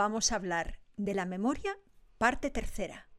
[0.00, 1.76] vamos a hablar de la memoria,
[2.16, 3.09] parte tercera.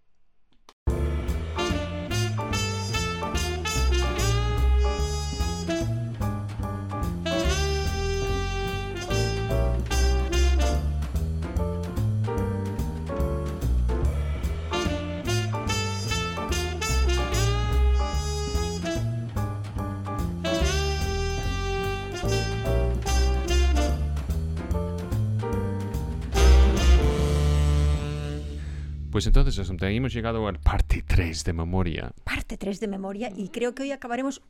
[29.21, 32.12] Pues entonces, Asunta, hemos llegado a la parte 3 de memoria.
[32.23, 34.41] Parte 3 de memoria y creo que hoy acabaremos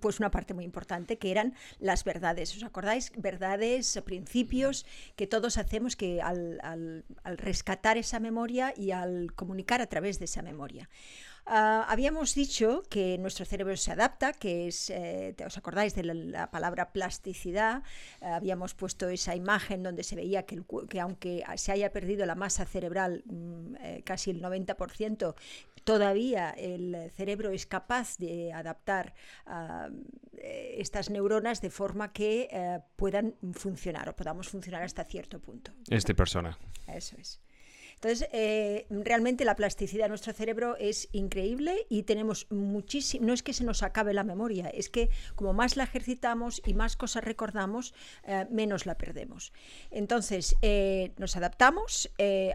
[0.00, 2.56] pues una parte muy importante que eran las verdades.
[2.56, 3.12] ¿Os acordáis?
[3.18, 9.88] Verdades, principios que todos hacemos que al, al rescatar esa memoria y al comunicar a
[9.88, 10.88] través de esa memoria.
[11.48, 16.50] Ah, habíamos dicho que nuestro cerebro se adapta, que es, eh, ¿os acordáis de la,
[16.50, 17.84] palabra plasticidad?
[18.20, 22.66] Habíamos puesto esa imagen donde se veía que, que aunque se haya perdido la masa
[22.66, 25.36] cerebral mm, eh, casi el 90%,
[25.84, 29.14] todavía el cerebro es capaz de adaptar
[29.46, 29.88] ah,
[30.38, 32.48] eh, estas neuronas de forma que
[32.96, 35.70] puedan funcionar o podamos funcionar hasta cierto punto.
[35.88, 36.58] Este persona.
[36.88, 37.40] Eso es.
[37.96, 43.42] Entonces, eh, realmente la plasticidad de nuestro cerebro es increíble y tenemos muchísimo, no es
[43.42, 47.24] que se nos acabe la memoria, es que como más la ejercitamos y más cosas
[47.24, 47.94] recordamos,
[48.24, 49.52] eh, menos la perdemos.
[49.90, 52.10] Entonces, eh, nos adaptamos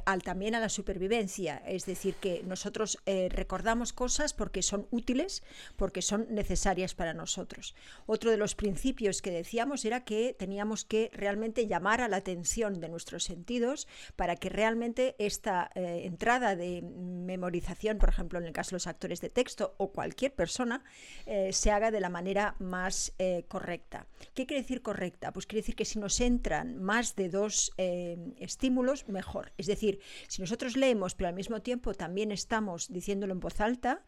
[0.05, 5.43] al, también a la supervivencia, es decir, que nosotros recordamos cosas porque son útiles,
[5.75, 7.75] porque son necesarias para nosotros.
[8.05, 12.79] Otro de los principios que decíamos era que teníamos que realmente llamar a la atención
[12.79, 18.51] de nuestros sentidos para que realmente esta eh, entrada de memorización, por ejemplo, en el
[18.51, 20.83] caso de los actores de texto o cualquier persona,
[21.25, 24.07] eh, se haga de la manera más eh, correcta.
[24.33, 25.31] ¿Qué quiere decir correcta?
[25.31, 29.53] Pues quiere decir que si nos entran más de dos estímulos, mejor.
[29.57, 34.03] Es decir, si nosotros leemos, pero al mismo tiempo también estamos diciéndolo en voz alta,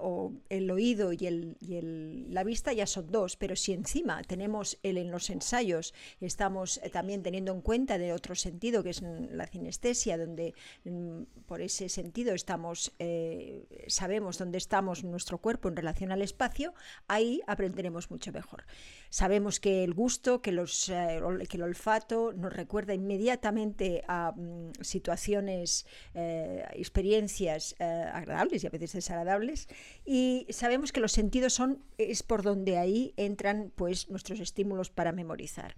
[0.00, 4.98] o el oído y, el, la vista ya son dos, pero si encima tenemos el,
[4.98, 10.18] en los ensayos, estamos también teniendo en cuenta de otro sentido, que es la sinestesia,
[10.18, 10.35] donde
[10.84, 16.74] Mm, por ese sentido estamos, eh, sabemos dónde estamos nuestro cuerpo en relación al espacio,
[17.08, 18.64] ahí aprenderemos mucho mejor.
[19.10, 24.72] Sabemos que el gusto, que, los, eh, que el olfato nos recuerda inmediatamente a mm,
[24.80, 29.68] situaciones, eh, experiencias agradables y a veces desagradables,
[30.04, 35.12] y sabemos que los sentidos son, es por donde ahí entran pues, nuestros estímulos para
[35.12, 35.74] memorizar.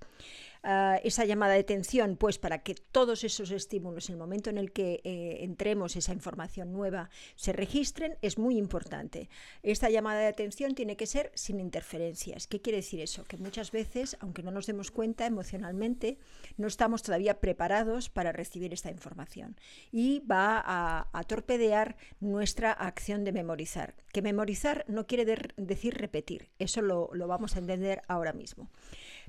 [0.62, 5.00] Esa llamada de atención, pues para que todos esos estímulos, el momento en el que
[5.04, 9.28] eh, entremos esa información nueva, se registren, es muy importante.
[9.62, 12.47] Esta llamada de atención tiene que ser sin interferencias.
[12.47, 13.24] ¿Qué quiere decir eso?
[13.24, 16.18] Que muchas veces, aunque no nos demos cuenta emocionalmente,
[16.56, 19.56] no estamos todavía preparados para recibir esta información
[19.92, 23.94] y va a, torpedear nuestra acción de memorizar.
[24.12, 28.70] Que memorizar no quiere decir repetir, eso lo vamos a entender ahora mismo.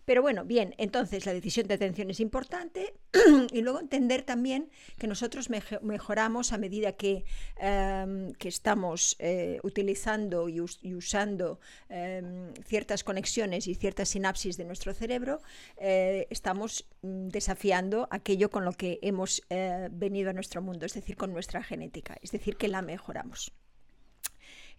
[0.06, 2.94] Pero bueno, bien, entonces la decisión de atención es importante
[3.52, 7.26] y luego entender también que nosotros mejoramos a medida que,
[7.58, 10.62] em, que estamos eh, utilizando y,
[10.94, 15.42] usando em, ciertas conexiones y ciertas sinapsis de nuestro cerebro,
[15.78, 20.94] eh, estamos mm, desafiando aquello con lo que hemos eh, venido a nuestro mundo, es
[20.94, 23.52] decir, con nuestra genética, es decir, que la mejoramos.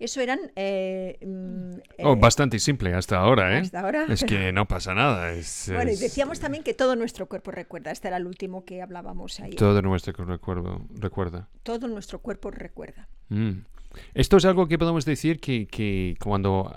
[0.00, 0.40] Eso eran...
[0.56, 3.60] Eh, mm, oh, eh, bastante simple hasta ahora, ¿eh?
[3.60, 4.06] Hasta ahora.
[4.08, 5.34] Es que no pasa nada.
[5.68, 7.90] bueno, y decíamos también que todo nuestro cuerpo recuerda.
[7.90, 9.50] Este era el último que hablábamos ahí.
[9.52, 11.48] Todo nuestro cuerpo recuerda.
[11.62, 13.08] Todo nuestro cuerpo recuerda.
[13.28, 13.58] Mm.
[14.14, 16.74] Esto es algo que podemos decir que, que cuando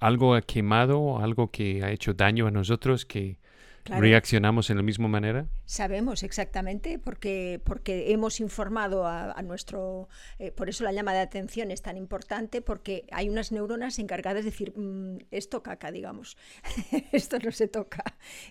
[0.00, 3.38] algo ha quemado, algo que ha hecho daño a nosotros, que
[3.84, 5.46] ¿Reaccionamos en la misma manera?
[5.66, 10.08] Sabemos exactamente, porque, porque hemos informado a, nuestro...
[10.38, 14.44] Eh, por eso la llama de atención es tan importante, porque hay unas neuronas encargadas
[14.44, 16.36] de decir, mm, esto caca, digamos,
[17.12, 18.04] esto no se toca,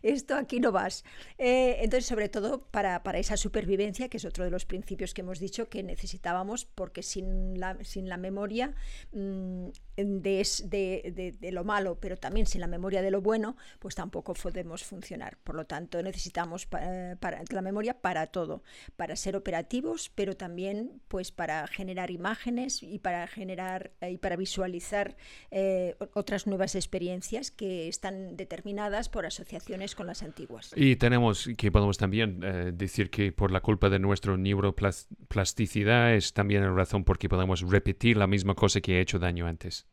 [0.04, 1.04] esto aquí no vas.
[1.38, 5.22] Eh, entonces, sobre todo para, para, esa supervivencia, que es otro de los principios que
[5.22, 8.76] hemos dicho que necesitábamos, porque sin la, sin la memoria
[9.14, 14.34] mm, de, de, lo malo, pero también sin la memoria de lo bueno, pues tampoco
[14.34, 15.23] podemos funcionar.
[15.44, 17.18] Por lo tanto, necesitamos para,
[17.50, 18.64] la memoria para todo,
[18.96, 24.36] para ser operativos, pero también pues para generar imágenes y para generar eh, y para
[24.36, 25.16] visualizar
[25.52, 30.74] eh, otras nuevas experiencias que están determinadas por asociaciones con las antiguas.
[30.76, 36.34] Y tenemos que podemos también eh, decir que por la culpa de nuestra neuroplasticidad es
[36.34, 39.88] también la razón por que podemos repetir la misma cosa que ha hecho daño antes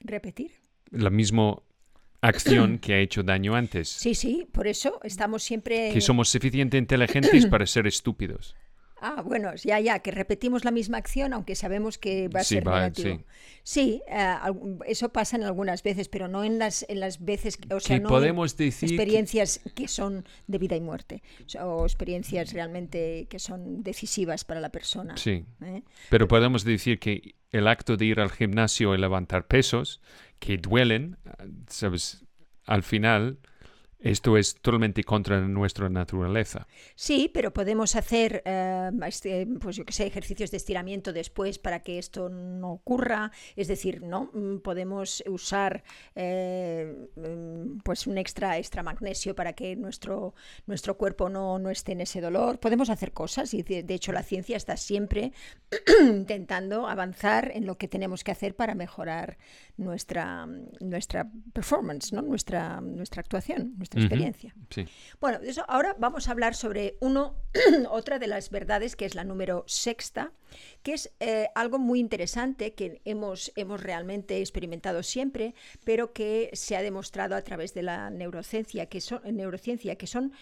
[0.00, 0.52] repetir.
[0.90, 1.64] Lo mismo
[2.20, 3.88] acción que ha hecho daño antes.
[3.88, 5.90] Sí, sí, por eso estamos siempre...
[5.92, 8.54] Que somos suficientemente inteligentes para ser estúpidos.
[9.00, 12.66] Ah, bueno, ya, ya, que repetimos la misma acción aunque sabemos que va a ser
[12.66, 13.22] negativo.
[13.62, 14.34] Sí, eh,
[14.86, 18.08] eso pasa en algunas veces, pero no en las, en las veces, o sea, no
[18.08, 19.86] podemos decir experiencias que...
[19.88, 21.22] son de vida y muerte,
[21.60, 25.16] o, experiencias realmente que son decisivas para la persona.
[25.16, 25.82] Sí, ¿eh?
[26.10, 30.00] pero podemos decir que el acto de ir al gimnasio y levantar pesos,
[30.38, 31.16] que duelen,
[31.68, 32.24] ¿sabes?
[32.64, 33.38] Al final
[34.00, 36.68] esto es totalmente contra nuestra naturaleza.
[36.94, 41.80] Sí, pero podemos hacer, eh, este, pues yo que sé, ejercicios de estiramiento después para
[41.80, 43.32] que esto no ocurra.
[43.56, 45.82] Es decir, no mm, podemos usar
[46.14, 50.34] eh, mm, pues un extra, extra magnesio para que nuestro,
[50.66, 52.60] nuestro cuerpo no, no esté en ese dolor.
[52.60, 55.32] Podemos hacer cosas y de, hecho la ciencia está siempre
[56.08, 59.38] intentando avanzar en lo que tenemos que hacer para mejorar
[59.76, 60.46] nuestra,
[60.80, 62.22] nuestra performance, ¿no?
[62.22, 64.54] nuestra, nuestra actuación experiencia.
[65.20, 67.34] Bueno, eso, ahora vamos a hablar sobre uno,
[67.90, 70.32] otra de las verdades, que es la número sexta,
[70.82, 75.54] que es eh, algo muy interesante que hemos, hemos realmente experimentado siempre,
[75.84, 80.32] pero que se ha demostrado a través de la neurociencia, que son, neurociencia, que son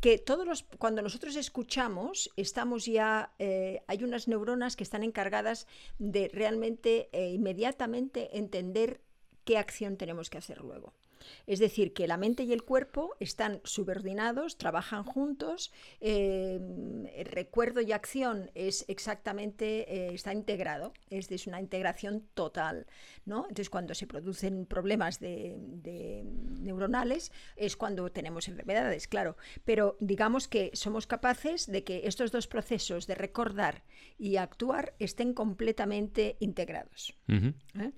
[0.00, 5.66] que todos los, cuando nosotros escuchamos, estamos ya, eh, hay unas neuronas que están encargadas
[5.98, 9.00] de realmente eh, inmediatamente entender
[9.44, 10.92] qué acción tenemos que hacer luego.
[11.46, 17.92] Es decir, que la mente y el cuerpo están subordinados, trabajan juntos, em, recuerdo y
[17.92, 22.86] acción es exactamente, eh, está integrado, es, es, una integración total.
[23.24, 23.42] ¿no?
[23.42, 25.58] Entonces, cuando se producen problemas de,
[26.60, 29.36] neuronales es cuando tenemos enfermedades, claro.
[29.64, 33.82] Pero digamos que somos capaces de que estos dos procesos de recordar
[34.18, 37.14] y actuar estén completamente integrados.
[37.28, 37.92] ¿eh?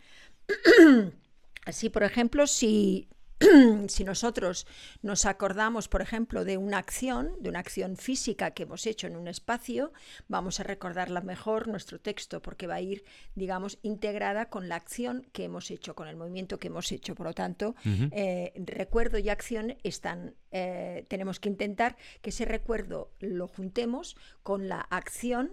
[1.64, 3.08] Así, por ejemplo, si
[3.88, 4.66] si nosotros
[5.02, 9.16] nos acordamos, por ejemplo, de una acción, de una acción física que hemos hecho en
[9.16, 9.92] un espacio,
[10.28, 15.26] vamos a recordarla mejor nuestro texto porque va a ir, digamos, integrada con la acción
[15.32, 17.14] que hemos hecho, con el movimiento que hemos hecho.
[17.14, 23.10] Por lo tanto, eh, recuerdo y acción están, eh, tenemos que intentar que ese recuerdo
[23.20, 25.50] lo juntemos con la acción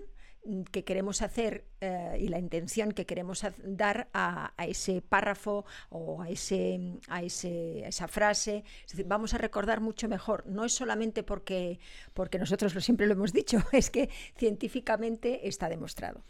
[0.72, 6.30] que queremos hacer eh, y la intención que queremos dar a, ese párrafo o a,
[6.30, 8.64] ese, a, ese, esa frase.
[8.86, 10.46] Es decir, vamos a recordar mucho mejor.
[10.48, 11.80] No es solamente porque,
[12.14, 16.24] porque nosotros lo, siempre lo hemos dicho, es que científicamente está demostrado.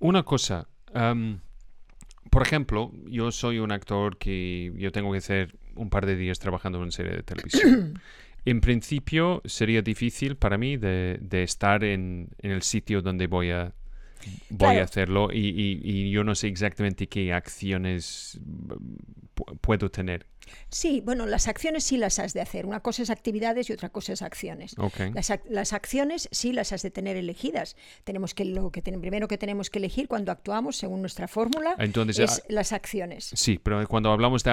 [0.00, 0.68] Una cosa,
[2.30, 6.38] por ejemplo, yo soy un actor que yo tengo que hacer un par de días
[6.38, 8.00] trabajando en una serie de televisión.
[8.48, 13.74] En principio sería difícil para mí de, estar en, el sitio donde voy a,
[14.48, 18.40] voy a hacerlo y, y, yo no sé exactamente qué acciones
[19.60, 20.24] puedo tener.
[20.68, 22.66] Sí, bueno, las acciones sí las has de hacer.
[22.66, 24.74] Una cosa es actividades y otra cosa es acciones.
[25.48, 27.76] Las, acciones sí las has de tener elegidas.
[28.04, 32.20] Tenemos que lo que primero que tenemos que elegir cuando actuamos según nuestra fórmula es
[32.20, 33.30] ah, las acciones.
[33.34, 34.50] Sí, pero cuando hablamos de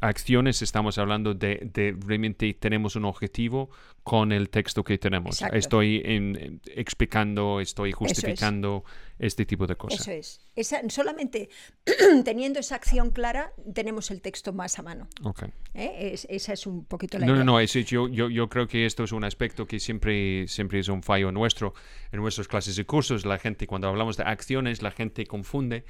[0.00, 3.70] acciones estamos hablando de, realmente tenemos un objetivo
[4.02, 5.42] con el texto que tenemos.
[5.52, 8.84] Estoy explicando, estoy justificando
[9.18, 10.00] este tipo de cosas.
[10.00, 10.40] Eso es.
[10.56, 11.48] Esa, solamente
[12.24, 14.99] teniendo esa acción clara tenemos el texto más a mano.
[15.22, 15.50] Okay.
[15.74, 16.16] ¿Eh?
[16.28, 17.44] esa es un poquito la no, idea.
[17.44, 20.88] No, no, yo, yo, yo, creo que esto es un aspecto que siempre, siempre es
[20.88, 21.74] un fallo nuestro.
[22.10, 25.84] En nuestras clases y cursos, la gente, cuando hablamos de acciones, la gente confunde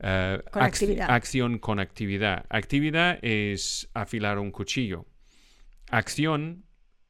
[0.00, 1.10] uh, con actividad.
[1.10, 2.46] acción con actividad.
[2.48, 5.06] Actividad es afilar un cuchillo.
[5.90, 6.64] Acción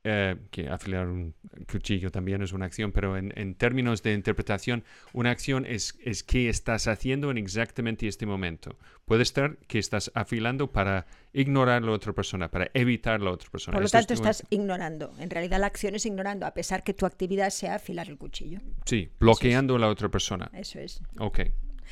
[0.04, 1.34] eh, que afilar un
[1.70, 6.48] cuchillo también es una acción, pero en, términos de interpretación, una acción es, es qué
[6.48, 8.76] estás haciendo en exactamente este momento.
[9.04, 13.32] Puede estar que estás afilando para ignorar a la otra persona, para evitar a la
[13.32, 13.74] otra persona.
[13.74, 15.12] Por lo tanto, estás ignorando.
[15.18, 18.60] En realidad, la acción es ignorando, a pesar que tu actividad sea afilar el cuchillo.
[18.84, 20.48] Sí, bloqueando a la otra persona.
[20.54, 21.02] Eso es.
[21.18, 21.40] Ok.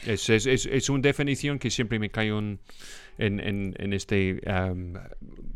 [0.05, 2.61] Es, es, es, una definición que siempre me cae en,
[3.19, 4.41] en, este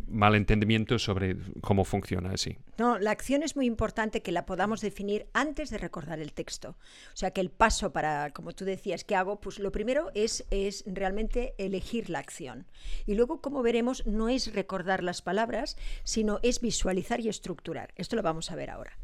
[0.08, 2.58] malentendimiento sobre cómo funciona así.
[2.78, 6.76] No, la acción es muy importante que la podamos definir antes de recordar el texto.
[7.12, 9.40] O sea, que el paso para, como tú decías, ¿qué hago?
[9.40, 12.66] Pues lo primero es, es realmente elegir la acción.
[13.06, 17.92] Y luego, como veremos, no es recordar las palabras, sino es visualizar y estructurar.
[17.96, 18.96] Esto lo vamos a ver ahora.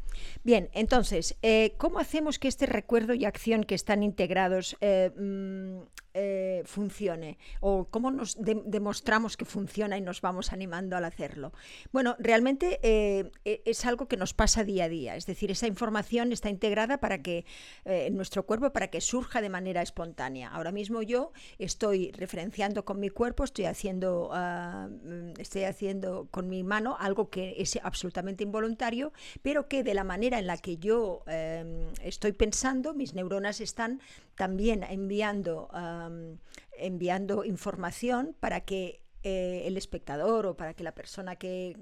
[0.43, 5.79] Bien, entonces, eh, ¿cómo hacemos que este recuerdo y acción que están integrados eh, mm,
[6.19, 11.53] eh, funcione o cómo nos demostramos que funciona y nos vamos animando al hacerlo.
[11.91, 16.31] Bueno, realmente e, es algo que nos pasa día a día, es decir, esa información
[16.31, 17.45] está integrada para que
[17.85, 20.49] en nuestro cuerpo para que surja de manera espontánea.
[20.49, 24.89] Ahora mismo yo estoy referenciando con mi cuerpo, estoy haciendo, ah,
[25.37, 30.39] estoy haciendo con mi mano algo que es absolutamente involuntario, pero que de la manera
[30.39, 34.01] en la que yo em, estoy pensando, mis neuronas están
[34.35, 35.69] también enviando,
[36.77, 41.75] enviando información para que eh, el espectador o para que la persona que,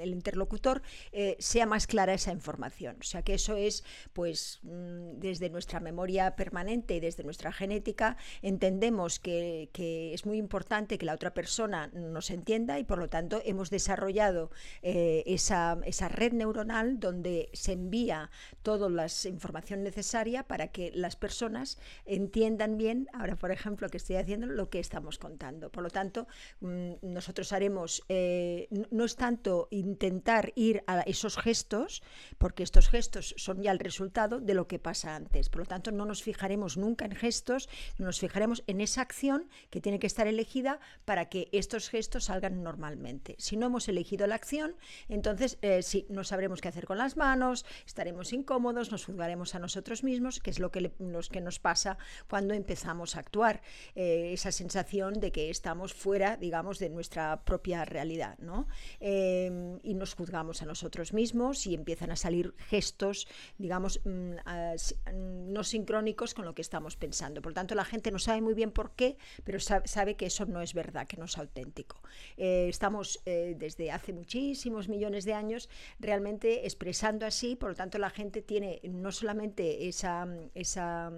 [0.00, 0.80] el interlocutor,
[1.12, 2.96] eh, sea más clara esa información.
[3.00, 3.84] O sea que eso es,
[4.14, 9.68] pues, mm, desde nuestra memoria permanente y desde nuestra genética, entendemos que,
[10.14, 14.50] es muy importante que la otra persona nos entienda y por lo tanto hemos desarrollado
[14.80, 18.30] eh, esa, esa red neuronal donde se envía
[18.62, 24.16] toda la información necesaria para que las personas entiendan bien, ahora por ejemplo que estoy
[24.16, 25.70] haciendo, lo que estamos contando.
[25.70, 26.26] Por lo tanto,
[26.60, 32.02] mm, nosotros haremos, eh, no es tanto intentar ir a esos gestos,
[32.38, 35.48] porque estos gestos son ya el resultado de lo que pasa antes.
[35.48, 39.80] Por lo tanto, no nos fijaremos nunca en gestos, nos fijaremos en esa acción que
[39.80, 43.36] tiene que estar elegida para que estos gestos salgan normalmente.
[43.38, 44.76] Si no hemos elegido la acción,
[45.08, 49.58] entonces eh, sí, no sabremos qué hacer con las manos, estaremos incómodos, nos juzgaremos a
[49.58, 50.92] nosotros mismos, que es lo que,
[51.30, 53.62] que nos pasa cuando empezamos a actuar.
[53.94, 58.66] Eh, esa sensación de que estamos fuera, digamos, de nuestra propia realidad, ¿no?
[59.00, 63.26] Em, y nos juzgamos a nosotros mismos y empiezan a salir gestos,
[63.58, 67.42] digamos, mm, mm, no sincrónicos con lo que estamos pensando.
[67.42, 70.46] Por lo tanto, la gente no sabe muy bien por qué, pero sabe, que eso
[70.46, 72.00] no es verdad, que no es auténtico.
[72.36, 75.68] Eh, estamos eh, desde hace muchísimos millones de años
[75.98, 81.12] realmente expresando así, por lo tanto, la gente tiene no solamente esa, esa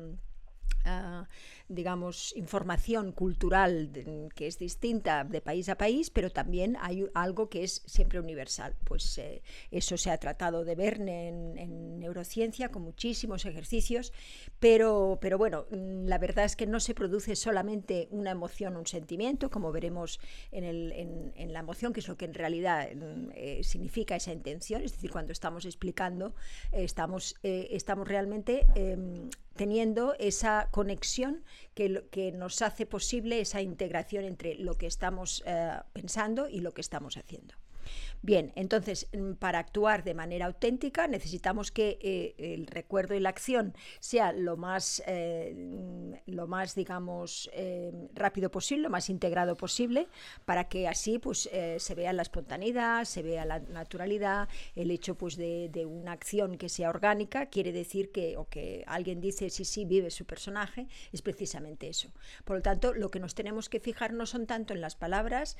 [1.68, 3.90] digamos, información cultural
[4.34, 8.74] que es distinta de país a país, pero también hay algo que es siempre universal.
[8.84, 14.12] Pues eh, eso se ha tratado de ver en, neurociencia con muchísimos ejercicios,
[14.58, 19.50] pero, pero bueno, la verdad es que no se produce solamente una emoción, un sentimiento,
[19.50, 20.20] como veremos
[20.52, 24.32] en, el, en, la emoción, que es lo que en realidad mm, eh, significa esa
[24.32, 26.34] intención, es decir, cuando estamos explicando,
[26.72, 29.28] estamos, eh, estamos realmente em,
[29.58, 36.48] teniendo esa conexión que, nos hace posible esa integración entre lo que estamos eh, pensando
[36.48, 37.54] y lo que estamos haciendo.
[38.20, 43.28] Bien, entonces, mm, para actuar de manera auténtica necesitamos que eh, el recuerdo y la
[43.28, 50.08] acción sea lo más, eh, lo más digamos, eh, rápido posible, lo más integrado posible,
[50.44, 55.36] para que así pues, se vea la espontaneidad, se vea la naturalidad, el hecho pues,
[55.36, 59.64] de, de, una acción que sea orgánica, quiere decir que, o que alguien dice sí,
[59.64, 62.10] sí, vive su personaje, es precisamente eso.
[62.44, 65.56] Por lo tanto, lo que nos tenemos que fijar no son tanto en las palabras,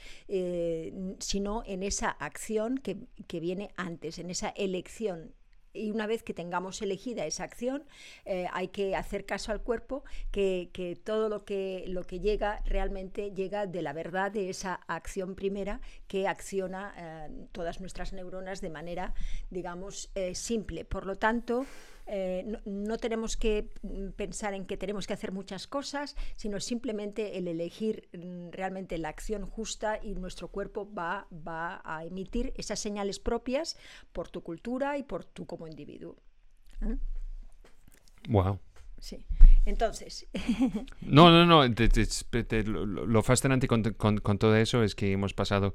[1.19, 2.48] sino en esa acción
[2.83, 5.35] que, viene antes, en esa elección
[5.75, 7.85] y una vez que tengamos elegida esa acción,
[8.25, 12.63] eh, hay que hacer caso al cuerpo, que, que, todo lo que, lo que llega
[12.65, 18.61] realmente llega de la verdad de esa acción primera que acciona eh, todas nuestras neuronas
[18.61, 19.15] de manera,
[19.51, 20.85] digamos, eh, simple.
[20.85, 21.67] Por lo tanto,
[22.09, 23.71] eh, no, tenemos que
[24.17, 29.11] pensar en que tenemos que hacer muchas cosas, sino simplemente el elegir mm, realmente la
[29.11, 33.77] acción justa y nuestro cuerpo va, va a emitir esas señales propias
[34.13, 36.17] por tu cultura y por tú como individuo.
[38.29, 38.55] Wow.
[38.55, 38.59] ¿Eh?
[39.01, 39.27] Sí.
[39.69, 40.27] Entonces.
[41.03, 41.63] no, no, no.
[41.67, 43.83] lo, fascinante con,
[44.39, 45.75] todo eso es que hemos pasado,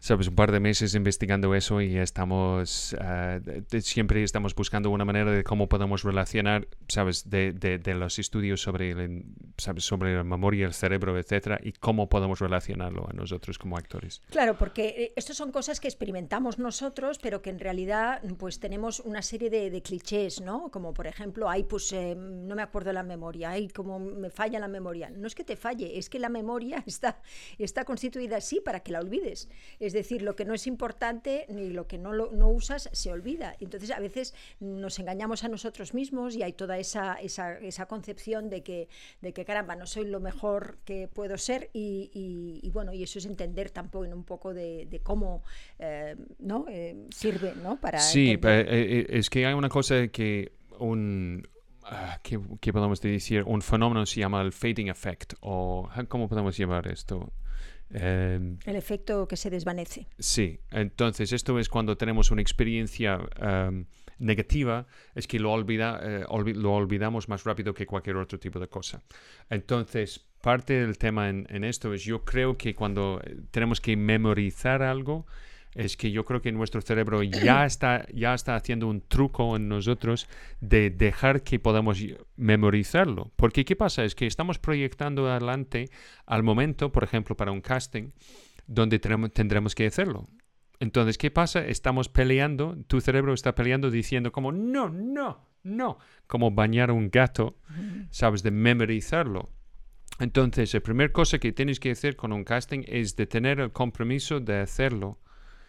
[0.00, 2.96] sabes, un par de meses investigando eso y estamos.
[2.98, 3.38] Ah,
[3.80, 8.92] siempre estamos buscando una manera de cómo podemos relacionar, sabes, de, de, los estudios sobre,
[8.92, 9.24] el,
[9.58, 14.22] sabes, sobre la memoria, el cerebro, etcétera, y cómo podemos relacionarlo a nosotros como actores.
[14.30, 19.00] Claro, porque eh, estas son cosas que experimentamos nosotros, pero que en realidad, pues tenemos
[19.00, 20.70] una serie de, clichés, ¿no?
[20.70, 24.58] Como por ejemplo, hay, pues, eh, no me acuerdo la memoria, ay, como me falla
[24.58, 25.10] la memoria.
[25.10, 27.20] No es que te falle, es que la memoria está,
[27.58, 29.48] está constituida así para que la olvides.
[29.80, 33.12] Es decir, lo que no es importante ni lo que no, lo, no usas se
[33.12, 33.56] olvida.
[33.60, 38.50] Entonces a veces nos engañamos a nosotros mismos y hay toda esa, esa, esa concepción
[38.50, 38.88] de que,
[39.20, 43.26] de que, caramba, no soy lo mejor que puedo ser y, bueno, y eso es
[43.26, 45.42] entender tampoco en un poco de, cómo
[45.78, 46.66] eh, ¿no?
[46.68, 47.80] Eh, sirve ¿no?
[47.80, 48.00] para...
[48.00, 51.46] Sí, eh, es que hay una cosa que un,
[51.90, 53.42] Ah, ¿qué, podemos decir?
[53.44, 57.32] Un fenómeno se llama el fading effect, o ¿cómo podemos llamar esto?
[57.90, 60.06] Em, el efecto que se desvanece.
[60.18, 63.86] Sí, entonces esto es cuando tenemos una experiencia em,
[64.18, 68.68] negativa, es que lo, olvida, eh, lo olvidamos más rápido que cualquier otro tipo de
[68.68, 69.02] cosa.
[69.48, 73.96] Entonces, parte del tema en, en, esto es yo creo que cuando eh, tenemos que
[73.96, 75.26] memorizar algo,
[75.74, 79.68] es que yo creo que nuestro cerebro ya está, ya está haciendo un truco en
[79.68, 80.28] nosotros
[80.60, 82.02] de dejar que podamos
[82.36, 83.32] memorizarlo.
[83.36, 84.04] Porque ¿qué pasa?
[84.04, 85.90] Es que estamos proyectando adelante
[86.26, 88.10] al momento, por ejemplo, para un casting,
[88.66, 90.26] donde tendremos que hacerlo.
[90.80, 91.66] Entonces, ¿qué pasa?
[91.66, 97.10] Estamos peleando, tu cerebro está peleando diciendo como, no, no, no, como bañar a un
[97.10, 97.56] gato,
[98.10, 98.42] ¿sabes?
[98.42, 99.50] De memorizarlo.
[100.20, 103.72] Entonces, la primera cosa que tienes que hacer con un casting es de tener el
[103.72, 105.18] compromiso de hacerlo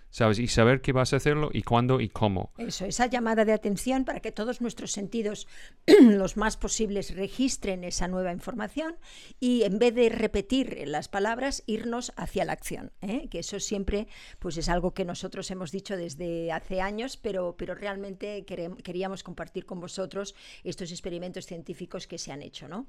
[0.09, 0.39] ¿sabes?
[0.39, 2.51] Y saber qué vas a hacerlo y cuándo y cómo.
[2.57, 5.47] Eso, esa llamada de atención para que todos nuestros sentidos,
[6.01, 8.97] los más posibles, registren esa nueva información
[9.39, 12.91] y en vez de repetir las palabras, irnos hacia la acción.
[13.01, 13.27] ¿eh?
[13.29, 14.07] Que eso siempre
[14.39, 19.65] pues es algo que nosotros hemos dicho desde hace años, pero, pero realmente queríamos compartir
[19.65, 22.67] con vosotros estos experimentos científicos que se han hecho.
[22.67, 22.87] ¿no?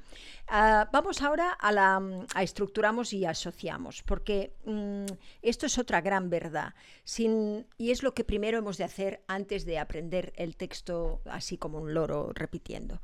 [0.49, 2.01] Ah, vamos ahora a, la,
[2.35, 5.07] a estructuramos y asociamos, porque mm,
[5.43, 6.75] esto es otra gran verdad
[7.19, 11.79] y es lo que primero hemos de hacer antes de aprender el texto así como
[11.79, 13.01] un loro repitiendo.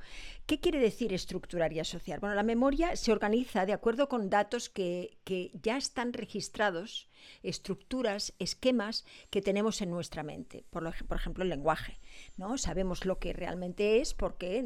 [0.47, 2.21] ¿Qué quiere decir estructurar y asociar?
[2.21, 7.09] Bueno, la memoria se organiza de acuerdo con datos que, que ya están registrados,
[7.43, 10.65] estructuras, esquemas que tenemos en nuestra mente.
[10.71, 11.99] Por, por ejemplo, el lenguaje.
[12.37, 12.59] ¿No?
[12.59, 14.65] Sabemos lo que realmente es porque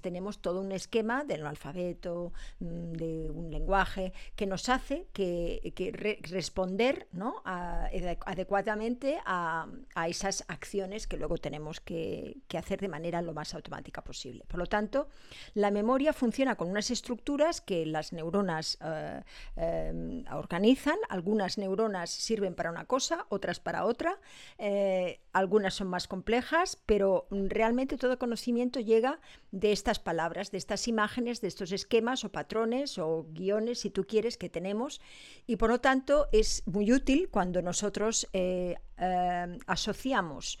[0.00, 7.06] tenemos todo un esquema del alfabeto, mm, de un lenguaje, que nos hace que, responder
[7.12, 7.42] ¿no?
[7.44, 9.66] adecuadamente a,
[10.06, 14.44] esas acciones que luego tenemos que, hacer de manera lo más automática posible.
[14.46, 15.08] Por lo tanto,
[15.54, 19.22] la memoria funciona con unas estructuras que las neuronas eh,
[19.56, 24.18] eh, organizan, algunas neuronas sirven para una cosa, otras para otra,
[24.58, 29.20] eh, algunas son más complejas, pero realmente todo conocimiento llega
[29.52, 34.04] de estas palabras, de estas imágenes, de estos esquemas o patrones o guiones, si tú
[34.04, 35.00] quieres, que tenemos.
[35.46, 40.58] Y por lo tanto es muy útil cuando nosotros eh, eh, asociamos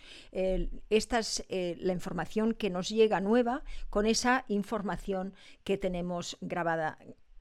[0.90, 6.98] estas, eh, la información que nos llega nueva con esa información que tenemos grabada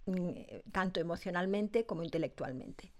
[0.07, 0.31] mm,
[0.71, 2.91] tanto emocionalmente como intelectualmente.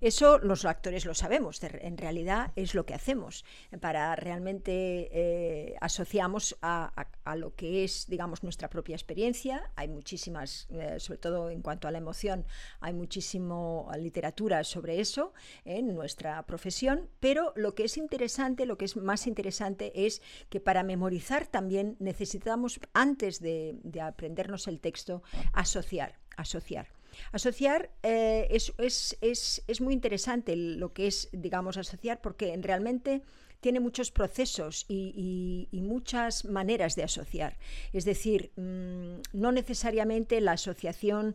[0.00, 3.44] Eso los actores lo sabemos, en realidad es lo que hacemos
[3.80, 9.70] para realmente eh, asociamos a, lo que es, digamos, nuestra propia experiencia.
[9.76, 12.46] Hay muchísimas, eh, sobre todo en cuanto a la emoción,
[12.80, 15.34] hay muchísimo literatura sobre eso
[15.66, 20.60] en nuestra profesión, pero lo que es interesante, lo que es más interesante es que
[20.60, 26.99] para memorizar también necesitamos, antes de, de aprendernos el texto, asociar, asociar.
[27.32, 33.22] Asociar eh, es, muy interesante lo que es, digamos, asociar, porque realmente
[33.60, 37.58] tiene muchos procesos y, muchas maneras de asociar.
[37.92, 41.34] Es decir, mm, no necesariamente la asociación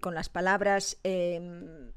[0.00, 1.92] con las palabras em,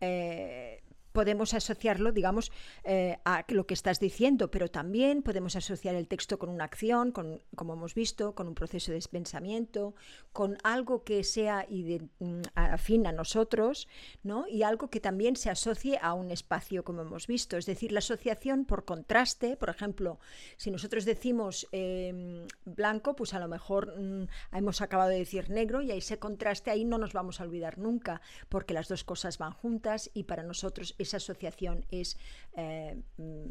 [0.00, 0.75] eh,
[1.16, 2.52] podemos asociarlo, digamos,
[2.84, 7.10] eh, a lo que estás diciendo, pero también podemos asociar el texto con una acción,
[7.10, 9.94] con, como hemos visto, con un proceso de pensamiento,
[10.34, 13.88] con algo que sea mm, afín a nosotros,
[14.24, 14.46] ¿no?
[14.46, 17.56] Y algo que también se asocie a un espacio, como hemos visto.
[17.56, 20.18] Es decir, la asociación por contraste, por ejemplo,
[20.58, 25.80] si nosotros decimos em, blanco, pues a lo mejor mm, hemos acabado de decir negro
[25.80, 29.52] y ese contraste ahí no nos vamos a olvidar nunca, porque las dos cosas van
[29.52, 32.18] juntas y para nosotros esa asociación es
[32.56, 32.96] eh,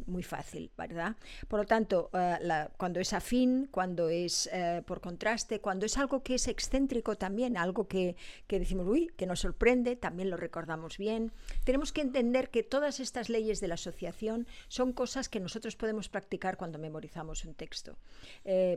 [0.06, 1.16] muy fácil, ¿verdad?
[1.48, 6.22] Por lo tanto, eh, cuando es afín, cuando es eh, por contraste, cuando es algo
[6.22, 8.16] que es excéntrico también, algo que,
[8.46, 11.32] que, decimos, uy, que nos sorprende, también lo recordamos bien.
[11.64, 16.08] Tenemos que entender que todas estas leyes de la asociación son cosas que nosotros podemos
[16.08, 17.96] practicar cuando memorizamos un texto.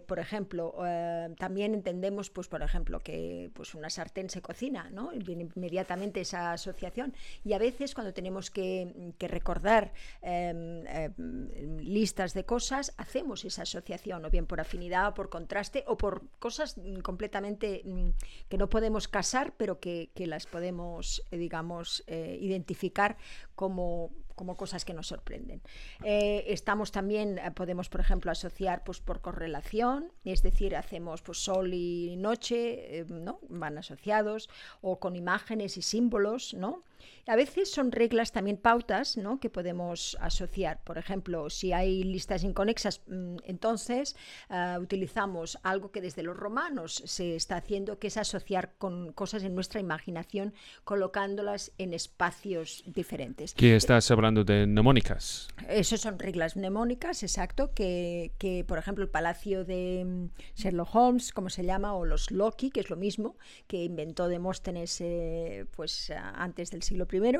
[0.08, 0.76] por ejemplo,
[1.38, 5.12] también entendemos, pues, por ejemplo, que pues, una sartén se cocina, ¿no?
[5.14, 7.14] Inmediatamente esa asociación.
[7.44, 8.60] Y a veces cuando tenemos que
[9.18, 15.14] que, recordar em, em, listas de cosas, hacemos esa asociación, o bien por afinidad, o
[15.14, 18.10] por contraste, o por cosas completamente mm,
[18.50, 23.18] que no podemos casar, pero que, las podemos, eh, digamos, eh, identificar
[23.56, 25.62] como como cosas que nos sorprenden.
[26.02, 31.74] Eh, estamos también, podemos, por ejemplo, asociar pues, por correlación, es decir, hacemos pues, sol
[31.74, 33.42] y noche, ¿no?
[33.50, 36.84] van asociados, o con imágenes y símbolos, ¿no?
[37.28, 39.40] A veces son reglas también pautas ¿no?
[39.40, 40.84] que podemos asociar.
[40.84, 44.16] Por ejemplo, si hay listas inconexas, mm, entonces
[44.50, 49.44] ah, utilizamos algo que desde los romanos se está haciendo, que es asociar con cosas
[49.44, 53.54] en nuestra imaginación, colocándolas en espacios diferentes.
[53.54, 54.30] ¿Qué estás hablando?
[54.44, 55.48] de mnemónicas.
[55.68, 61.32] Eso son reglas mnemónicas, exacto, que, que, por ejemplo el palacio de mm, Sherlock Holmes,
[61.32, 66.12] como se llama, o los Loki, que es lo mismo, que inventó Demóstenes eh, pues,
[66.34, 67.38] antes del siglo I,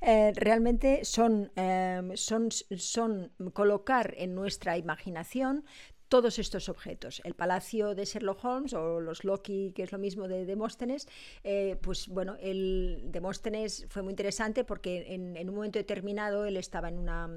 [0.00, 5.64] eh, realmente son, eh, son, son colocar en nuestra imaginación
[6.08, 7.20] todos estos objetos.
[7.24, 11.06] El palacio de Sherlock Holmes o los Loki, que es lo mismo de Demóstenes,
[11.44, 16.88] eh, pues bueno, el Demóstenes fue muy interesante porque en, un momento determinado él estaba
[16.88, 17.28] en una,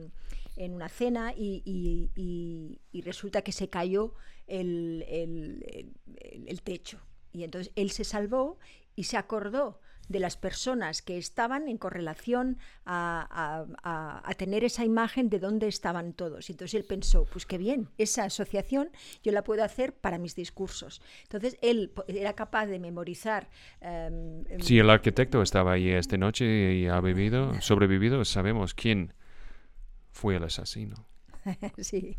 [0.56, 4.13] en una cena y, resulta que se cayó
[4.47, 5.06] el,
[6.47, 7.00] el techo.
[7.34, 8.58] Y entonces él se salvó
[8.95, 9.80] y se acordó
[10.12, 13.65] de las personas que estaban en correlación a,
[14.38, 16.50] tener esa imagen de dónde estaban todos.
[16.50, 18.89] Y entonces él pensó, pues qué bien, esa asociación
[19.24, 21.02] yo la puedo hacer para mis discursos.
[21.24, 23.50] Entonces él era capaz de memorizar.
[23.82, 29.13] Em, em, si el arquitecto estaba ahí esta noche y ha vivido, sobrevivido, sabemos quién
[30.12, 31.11] fue el asesino.
[31.77, 32.15] sí.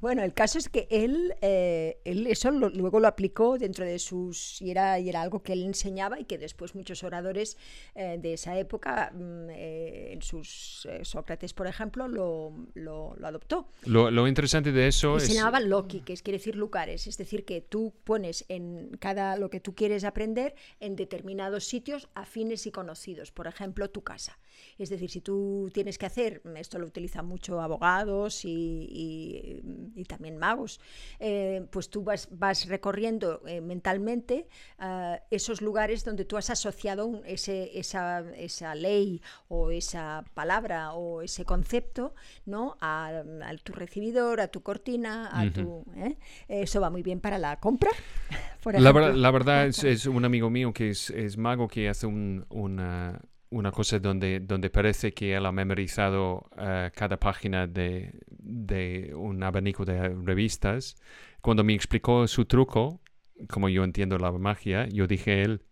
[0.00, 4.60] Bueno, el caso es que él, eh, él eso luego lo aplicó dentro de sus...
[4.60, 7.56] Y era, y era algo que él enseñaba y que después muchos oradores
[7.94, 13.68] eh, de esa época, mm, eh, en sus Sócrates, por ejemplo, lo, lo, adoptó.
[13.84, 15.24] Lo, interesante de eso es...
[15.24, 17.06] Se llamaba Loki, que es, quiere decir lugares.
[17.06, 22.08] Es decir, que tú pones en cada lo que tú quieres aprender en determinados sitios
[22.14, 23.32] afines y conocidos.
[23.32, 24.38] Por ejemplo, tu casa.
[24.78, 30.38] Es decir, si tú tienes que hacer, esto lo utilizan mucho abogados y y, también
[30.38, 30.80] magos,
[31.20, 34.46] eh, pues tú vas, vas recorriendo eh, mentalmente
[34.78, 41.20] ah, esos lugares donde tú has asociado ese, esa, esa, ley o esa palabra o
[41.20, 42.14] ese concepto
[42.46, 42.76] ¿no?
[42.80, 43.22] a,
[43.62, 45.84] tu recibidor, a tu cortina, a tu...
[45.96, 46.16] ¿eh?
[46.48, 47.90] Eso va muy bien para la compra.
[48.64, 53.72] la, verdad, es, un amigo mío que es, es mago que hace un, una una
[53.72, 58.12] cosa donde, donde parece que él ha memorizado eh, cada página de,
[58.48, 60.96] de, un abanico de revistas.
[61.40, 63.00] Cuando me explicó su truco,
[63.48, 65.62] como yo entiendo la magia, yo dije a él,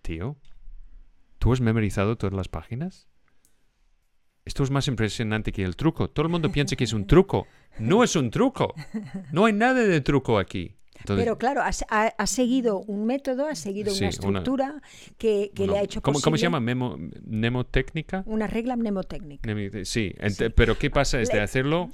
[0.00, 0.36] tío,
[1.38, 3.08] ¿tú has memorizado todas las páginas?
[4.44, 6.08] Esto es más impresionante que el truco.
[6.08, 7.48] Todo el mundo piensa que es un truco.
[7.80, 8.74] No es un truco.
[9.32, 10.76] No hay nada de truco aquí.
[11.04, 14.82] Pero claro, ha, seguido un método, ha seguido una estructura
[15.18, 16.60] que, le ha hecho ¿cómo, ¿Cómo se llama?
[16.60, 18.22] Memo, ¿Mnemotécnica?
[18.26, 19.50] Una regla mnemotécnica.
[19.84, 20.14] Sí,
[20.54, 21.20] pero ¿qué pasa?
[21.20, 21.90] Es de hacerlo...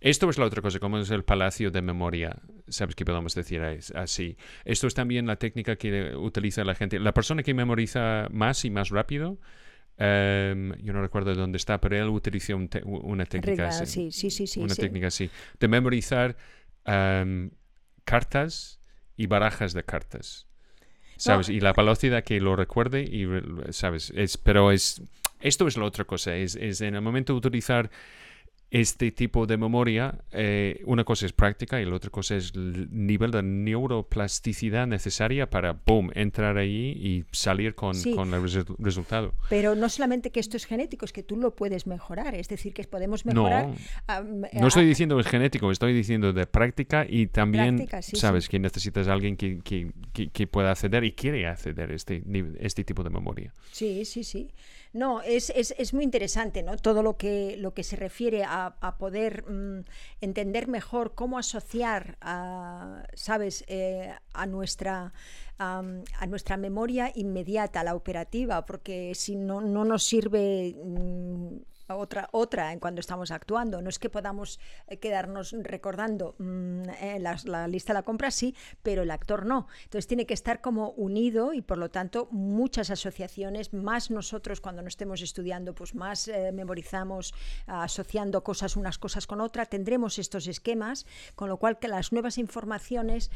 [0.00, 2.36] Esto es la otra cosa, como es el palacio de memoria,
[2.68, 3.60] sabes que podemos decir
[3.96, 4.36] así.
[4.64, 7.00] Esto es también la técnica que utiliza la gente.
[7.00, 9.38] La persona que memoriza más y más rápido,
[9.96, 14.12] em, yo no recuerdo dónde está, pero él utiliza una técnica así.
[14.12, 15.28] Sí, sí, sí, una técnica así.
[15.58, 16.36] De memorizar
[16.84, 17.50] em,
[18.08, 18.80] cartas
[19.18, 20.46] y barajas de cartas.
[21.18, 21.50] ¿Sabes?
[21.50, 23.26] Y la velocidad que lo recuerde y,
[23.70, 24.12] ¿sabes?
[24.16, 25.02] Es, pero es,
[25.40, 27.90] esto es la otra cosa, es, es en el momento de utilizar
[28.70, 32.88] este tipo de memoria, eh, una cosa es práctica y la otra cosa es el
[32.90, 38.42] nivel de neuroplasticidad necesaria para, boom, entrar ahí y salir con, el
[38.78, 39.32] resultado.
[39.48, 42.74] Pero no solamente que esto es genético, es que tú lo puedes mejorar, es decir,
[42.74, 43.68] que podemos mejorar...
[43.68, 48.58] No, no estoy diciendo que es genético, estoy diciendo de práctica y también, sabes, que
[48.58, 49.92] necesitas a alguien que, que,
[50.30, 52.22] que, pueda acceder y quiere acceder a este,
[52.60, 53.54] este tipo de memoria.
[53.72, 54.50] Sí, sí, sí.
[54.92, 56.76] No, es, es, es, muy interesante ¿no?
[56.76, 59.84] todo lo que, lo que se refiere a, poder mm,
[60.20, 65.12] entender mejor cómo asociar, a, ¿sabes?, eh, a nuestra
[65.58, 65.82] a,
[66.28, 71.56] nuestra memoria inmediata, la operativa, porque si no, no nos sirve mm,
[71.96, 73.80] otra, otra en cuando estamos actuando.
[73.82, 78.54] No es que podamos eh, quedarnos recordando mm, eh, la, lista de la compra, sí,
[78.82, 79.66] pero el actor no.
[79.84, 84.82] Entonces tiene que estar como unido y por lo tanto muchas asociaciones, más nosotros cuando
[84.82, 87.34] no estemos estudiando, pues más eh, memorizamos
[87.66, 92.38] asociando cosas unas cosas con otras, tendremos estos esquemas, con lo cual que las nuevas
[92.38, 93.30] informaciones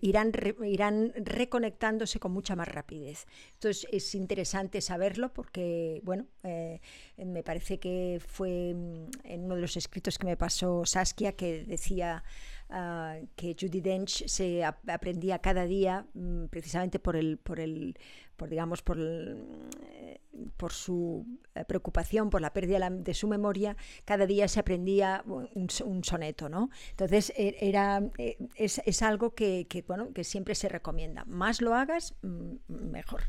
[0.00, 0.32] irán,
[0.64, 3.26] irán reconectándose con mucha más rapidez.
[3.54, 7.87] Entonces es interesante saberlo porque, bueno, me parece que
[8.26, 12.24] fue mm, en uno de los escritos que me pasó Saskia que decía
[12.70, 17.98] ah, que Judy Dench se aprendía cada día mm, precisamente por el, por el,
[18.36, 20.20] por digamos, por, eh,
[20.56, 26.04] por su eh, preocupación por la pérdida de su memoria, cada día se aprendía un,
[26.04, 26.70] soneto, ¿no?
[26.90, 31.24] Entonces e, era, e, es, es algo que, que, bueno, que siempre se recomienda.
[31.26, 33.22] Más lo hagas, mm, mejor.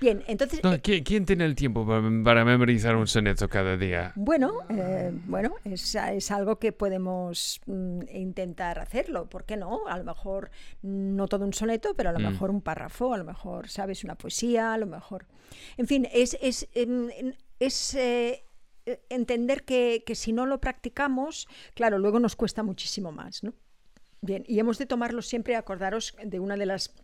[0.00, 0.60] Bien, entonces...
[0.62, 4.12] Eh, ¿quién, tiene el tiempo para, memorizar un soneto cada día?
[4.16, 9.28] Bueno, eh, bueno es, es, algo que podemos mm, intentar hacerlo.
[9.28, 9.86] ¿Por qué no?
[9.88, 10.50] A lo mejor
[10.82, 12.32] no todo un soneto, pero a lo mm.
[12.32, 14.04] mejor un párrafo, a lo mejor, ¿sabes?
[14.04, 15.26] Una poesía, a lo mejor...
[15.76, 16.36] En fin, es...
[16.40, 17.08] es, em,
[17.58, 18.44] es, eh,
[19.10, 23.52] entender que, que si no lo practicamos, claro, luego nos cuesta muchísimo más, ¿no?
[24.20, 26.94] Bien, y hemos de tomarlo siempre, acordaros de una de las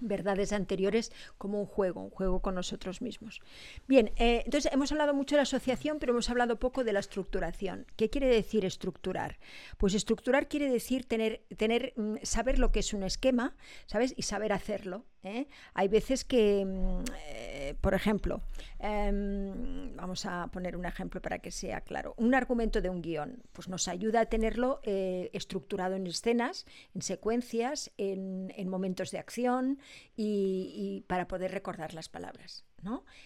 [0.00, 3.40] verdades anteriores como un juego, un juego con nosotros mismos.
[3.86, 7.00] Bien, eh, entonces hemos hablado mucho de la asociación, pero hemos hablado poco de la
[7.00, 7.86] estructuración.
[7.96, 9.38] ¿Qué quiere decir estructurar?
[9.78, 13.56] Pues estructurar quiere decir tener, tener mm, saber lo que es un esquema,
[13.86, 14.14] ¿sabes?
[14.16, 15.04] Y saber hacerlo.
[15.24, 15.48] ¿Eh?
[15.74, 18.40] Hay veces que, mm, eh, por ejemplo,
[18.78, 23.42] em, vamos a poner un ejemplo para que sea claro, un argumento de un guion,
[23.52, 29.78] pues nos ayuda a tenerlo eh, estructurado en escenas, en secuencias, en, momentos de acción
[30.16, 32.65] y para poder recordar las palabras.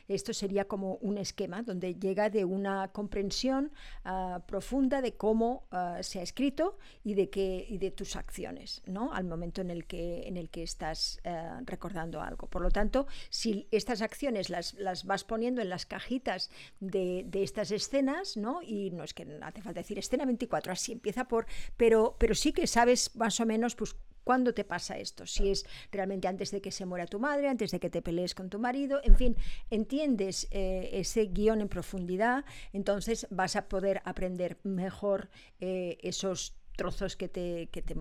[0.09, 3.73] Esto sería como un esquema donde llega de una comprensión
[4.05, 8.83] ah, profunda de cómo ah, se ha escrito y de, que, y de tus acciones
[9.13, 12.47] al momento en el que, estás ah, recordando algo.
[12.47, 18.37] Por lo tanto, si estas acciones las, vas poniendo en las cajitas de, estas escenas,
[18.37, 18.63] ¿no?
[18.63, 21.47] y no es que hace falta decir escena 24, así empieza por,
[21.77, 23.97] pero, pero sí que sabes más o menos pues,
[24.31, 25.27] ¿Cuándo te pasa esto?
[25.27, 28.33] Si es realmente antes de que se muera tu madre, antes de que te pelees
[28.33, 29.37] con tu marido, en fin,
[29.71, 37.17] entiendes eh, ese guion en profundidad, entonces vas a poder aprender mejor eh, esos trozos
[37.17, 37.97] que, te, que, te,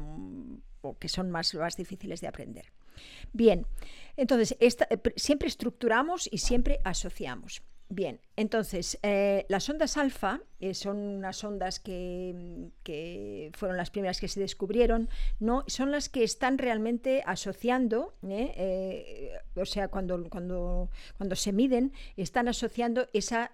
[1.00, 2.66] que son más, más difíciles de aprender.
[3.34, 3.66] Bien,
[4.16, 4.70] entonces eh,
[5.16, 7.64] siempre estructuramos y siempre asociamos.
[7.92, 12.72] Bien, entonces, eh, las ondas alfa eh, son unas ondas que,
[13.56, 15.64] fueron las primeras que se descubrieron, ¿no?
[15.66, 19.32] son las que están realmente asociando, ¿eh?
[19.56, 23.52] o sea, cuando, cuando, cuando se miden, están asociando esa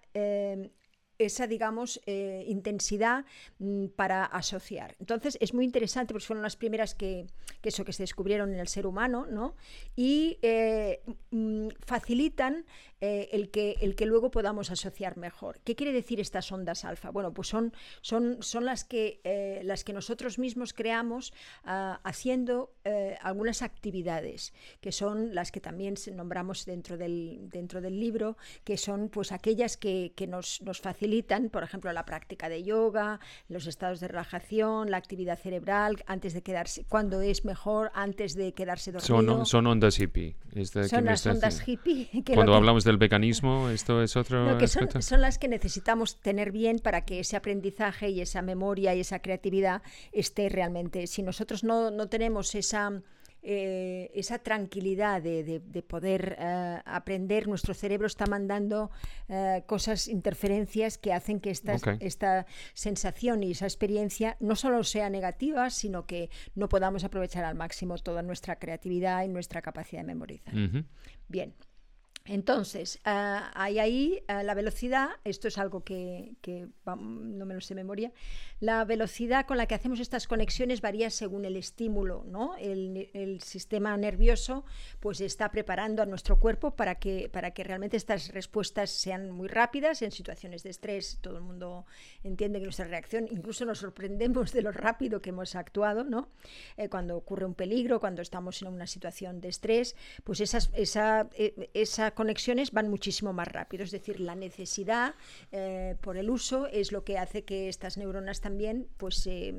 [1.17, 3.23] esa, digamos, intensidad
[3.59, 4.97] mm, para asociar.
[4.99, 7.27] Entonces es muy interesante porque fueron las primeras que,
[7.63, 9.55] eso, que se descubrieron en el ser humano, ¿no?
[9.95, 10.39] Y
[11.31, 12.65] mm, facilitan
[13.05, 15.59] eh, el, que, el que luego podamos asociar mejor.
[15.63, 17.09] ¿Qué quiere decir estas ondas alfa?
[17.11, 22.73] Bueno, pues son, son, son las, que, las que nosotros mismos creamos ah, haciendo
[23.21, 29.09] algunas actividades, que son las que también nombramos dentro del, dentro del libro, que son
[29.09, 33.99] pues aquellas que, que nos, nos facilitan por ejemplo, la práctica de yoga, los estados
[33.99, 39.45] de relajación, la actividad cerebral, antes de quedarse, cuando es mejor, antes de quedarse dormido.
[39.45, 40.35] Son, ondas hippie.
[40.89, 42.09] son las ondas hippie.
[42.33, 44.57] cuando hablamos del veganismo, esto es otro.
[44.99, 49.19] son, las que necesitamos tener bien para que ese aprendizaje y esa memoria y esa
[49.19, 49.81] creatividad
[50.11, 51.07] esté realmente.
[51.07, 53.01] Si nosotros no, no tenemos esa
[53.47, 58.89] eh, esa tranquilidad de, poder eh, aprender, nuestro cerebro está mandando
[59.29, 65.11] eh, cosas, interferencias que hacen que esta, esta sensación y esa experiencia no solo sea
[65.11, 70.07] negativa, sino que no podamos aprovechar al máximo toda nuestra creatividad y nuestra capacidad de
[70.07, 70.55] memorizar.
[71.27, 71.53] Bien.
[72.27, 76.33] Entonces, ah, hay ahí ah, la velocidad, esto es algo que,
[76.87, 78.11] no me lo sé memoria,
[78.59, 82.55] la velocidad con la que hacemos estas conexiones varía según el estímulo, ¿no?
[82.57, 82.95] El,
[83.41, 84.65] sistema nervioso
[84.99, 89.47] pues está preparando a nuestro cuerpo para que, para que realmente estas respuestas sean muy
[89.47, 91.19] rápidas en situaciones de estrés.
[91.21, 91.85] Todo el mundo
[92.23, 96.29] entiende que nuestra reacción, incluso nos sorprendemos de lo rápido que hemos actuado, ¿no?
[96.77, 101.29] Eh, cuando ocurre un peligro, cuando estamos en una situación de estrés, pues esas, esa,
[101.33, 103.83] eh, esa conexiones van muchísimo más rápido.
[103.83, 105.13] Es decir, la necesidad
[105.51, 109.53] eh, por el uso es lo que hace que estas neuronas también pues, eh,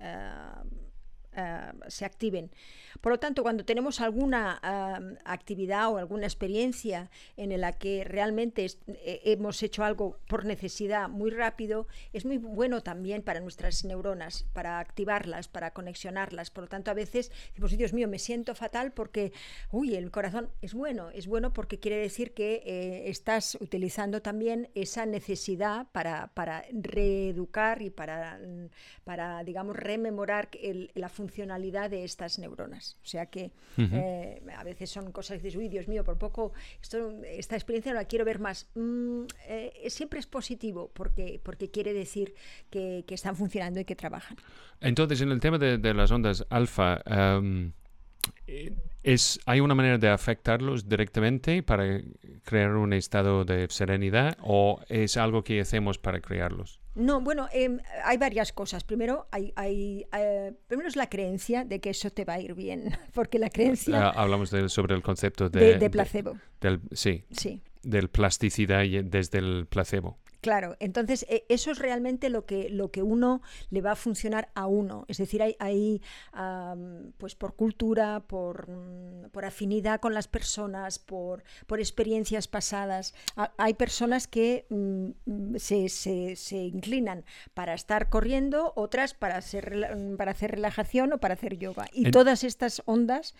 [0.00, 0.38] eh,
[1.88, 2.50] se activen.
[3.00, 4.60] Por lo tanto, cuando tenemos alguna
[5.24, 11.30] actividad o alguna experiencia en la que realmente eh, hemos hecho algo por necesidad muy
[11.30, 16.50] rápido, es muy bueno también para nuestras neuronas, para activarlas, para conexionarlas.
[16.50, 19.32] Por lo tanto, a veces decimos, Dios mío, me siento fatal porque,
[19.70, 24.70] uy, el corazón es bueno, es bueno porque quiere decir que eh, estás utilizando también
[24.74, 28.38] esa necesidad para, para reeducar y para,
[29.04, 30.48] para digamos, rememorar
[30.94, 32.98] la funcionalidad de estas neuronas.
[33.02, 36.52] O sea que eh, a veces son cosas que dices, uy, Dios mío, por poco,
[36.82, 38.68] esto, esta experiencia no la quiero ver más.
[38.74, 42.34] Mm, eh, siempre es positivo porque, porque quiere decir
[42.70, 44.36] que, están funcionando y que trabajan.
[44.80, 47.72] Entonces, en el tema de, las ondas alfa, em,
[49.04, 52.00] es, ¿hay una manera de afectarlos directamente para
[52.42, 56.80] crear un estado de serenidad o es algo que hacemos para crearlos?
[56.94, 58.84] No, bueno, em, hay varias cosas.
[58.84, 62.54] Primero, hay, hay eh, primero es la creencia de que eso te va a ir
[62.54, 64.08] bien, porque la creencia...
[64.08, 65.78] Ah, hablamos sobre el concepto de...
[65.78, 66.36] De, placebo.
[66.60, 67.62] del, sí, sí.
[67.82, 70.18] Del plasticidad desde el placebo.
[70.44, 74.50] Claro, entonces eh, eso es realmente lo que, lo que uno le va a funcionar
[74.54, 75.06] a uno.
[75.08, 76.02] Es decir, hay, hay
[77.16, 83.14] pues por cultura, por, mm, por, afinidad con las personas, por, por experiencias pasadas.
[83.56, 90.32] hay personas que mm, se, se, se, inclinan para estar corriendo, otras para hacer, para
[90.32, 91.86] hacer relajación o para hacer yoga.
[91.90, 93.34] Y todas estas ondas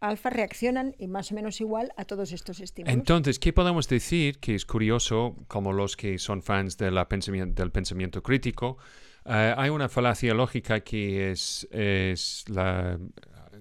[0.00, 2.94] alfa reaccionan y más o menos igual a todos estos estímulos.
[2.94, 4.38] Entonces, ¿qué podemos decir?
[4.38, 8.78] Que es curioso, como los que son fans de la pensamiento, del pensamiento crítico,
[9.26, 12.98] eh, hay una falacia lógica que es, es la...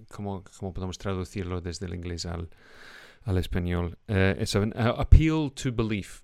[0.09, 2.49] ¿cómo, ¿Cómo podemos traducirlo desde el inglés al,
[3.23, 3.97] al español?
[4.07, 6.21] Eh, es un appeal to belief.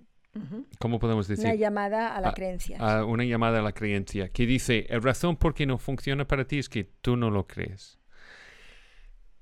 [0.79, 1.45] ¿Cómo podemos decir?
[1.45, 3.05] Una llamada a la creencia.
[3.05, 6.59] una llamada a la creencia, que dice, la razón por qué no funciona para ti
[6.59, 7.99] es que tú no lo crees.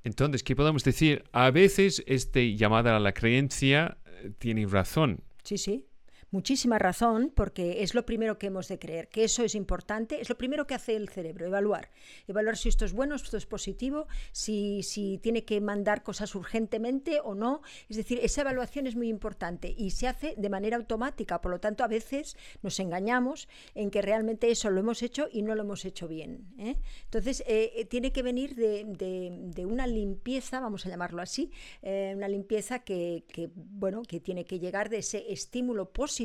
[0.04, 1.24] Entonces, ¿qué podemos decir?
[1.32, 5.24] A veces este llamada a la creencia eh, tiene razón.
[5.44, 5.86] Sí, sí
[6.34, 10.30] muchísima razón, porque es lo primero que hemos de creer, que eso es importante, es
[10.30, 11.92] lo primero que hace el cerebro, evaluar.
[12.28, 16.34] Evaluar si esto es bueno, si esto es positivo, si, si tiene que mandar cosas
[16.34, 17.62] urgentemente o no.
[17.88, 21.60] Es decir, esa evaluación es muy importante y se hace de manera automática, por lo
[21.60, 25.62] tanto a veces nos engañamos en que realmente eso lo hemos hecho y no lo
[25.62, 26.48] hemos hecho bien.
[26.58, 26.78] ¿eh?
[27.04, 31.52] Entonces, eh, eh, tiene que venir de, de, una limpieza, vamos a llamarlo así,
[31.84, 36.23] una limpieza que, que, bueno, que tiene que llegar de ese estímulo positivo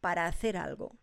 [0.00, 0.96] para hacer algo.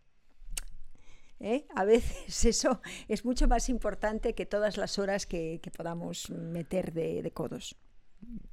[1.38, 1.66] ¿Eh?
[1.74, 7.30] A veces eso es mucho más importante que todas las horas que, podamos meter de,
[7.32, 7.76] codos.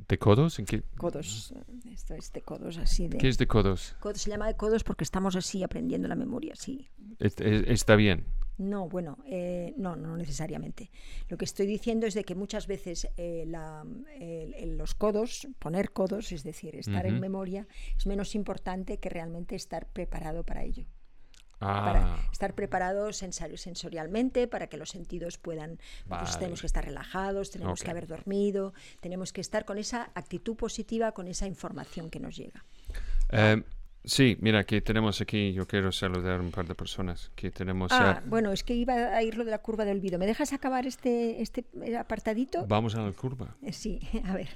[0.08, 0.60] ¿De codos?
[0.60, 0.84] ¿En qué?
[0.98, 1.54] Codos.
[1.92, 3.18] Esto es de codos, así de...
[3.18, 3.96] ¿Qué es de codos?
[4.16, 6.90] Se llama de codos porque estamos así aprendiendo la memoria, sí.
[7.20, 8.26] Está bien.
[8.58, 10.92] No, bueno, eh, no, no necesariamente.
[11.28, 13.46] Lo que estoy diciendo es de que muchas veces eh,
[14.78, 19.88] los codos, poner codos, es decir, estar en memoria, es menos importante que realmente estar
[19.88, 20.86] preparado para ello.
[21.60, 22.30] Para ah.
[22.32, 25.80] estar preparado sensorialmente, para que los sentidos puedan.
[26.10, 30.56] Pues tenemos que estar relajados, tenemos que haber dormido, tenemos que estar con esa actitud
[30.58, 32.66] positiva, con esa información que nos llega.
[33.30, 33.64] Eh,
[34.06, 37.92] Sí, mira, que tenemos aquí, yo quiero saludar a un par de personas que tenemos...
[37.94, 40.20] Ah, bueno, es que iba a ir lo de la curva de olvido.
[40.20, 41.66] ¿Me dejas acabar este, este
[41.98, 42.66] apartadito?
[42.68, 43.56] Vamos a la curva.
[43.62, 44.50] Eh, sí, a ver.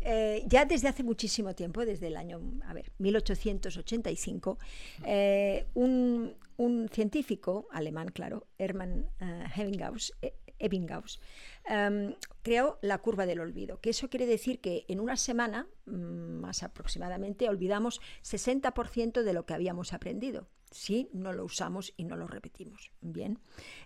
[0.00, 4.58] Eh, ya desde hace muchísimo tiempo, desde el año, a ver, 1885,
[5.04, 9.06] eh, un, un, científico alemán, claro, Hermann
[9.54, 10.14] Ebbinghaus,
[10.58, 11.20] Ebbinghaus
[11.68, 16.40] Em, creó la curva del olvido, que eso quiere decir que en una semana, mm,
[16.40, 22.16] más aproximadamente, olvidamos 60% de lo que habíamos aprendido si no lo usamos y no
[22.16, 22.90] lo repetimos.
[23.00, 23.38] Bien,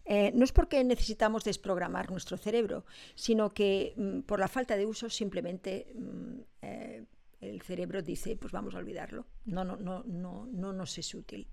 [0.04, 4.86] eh, no es porque necesitamos desprogramar nuestro cerebro, sino que mm, por la falta de
[4.86, 7.04] uso simplemente mm, eh,
[7.40, 9.26] el cerebro dice, pues vamos a olvidarlo.
[9.44, 11.48] No, no, no, no, no nos es útil.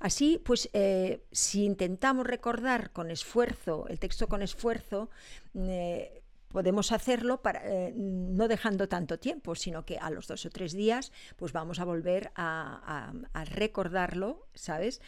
[0.00, 5.10] Así, pues, eh, si intentamos recordar con esfuerzo, el texto con esfuerzo,
[5.54, 10.50] eh, podemos hacerlo para, eh, no dejando tanto tiempo, sino que a los dos o
[10.50, 13.12] tres días pues vamos a volver a,
[13.50, 15.00] recordarlo, ¿sabes?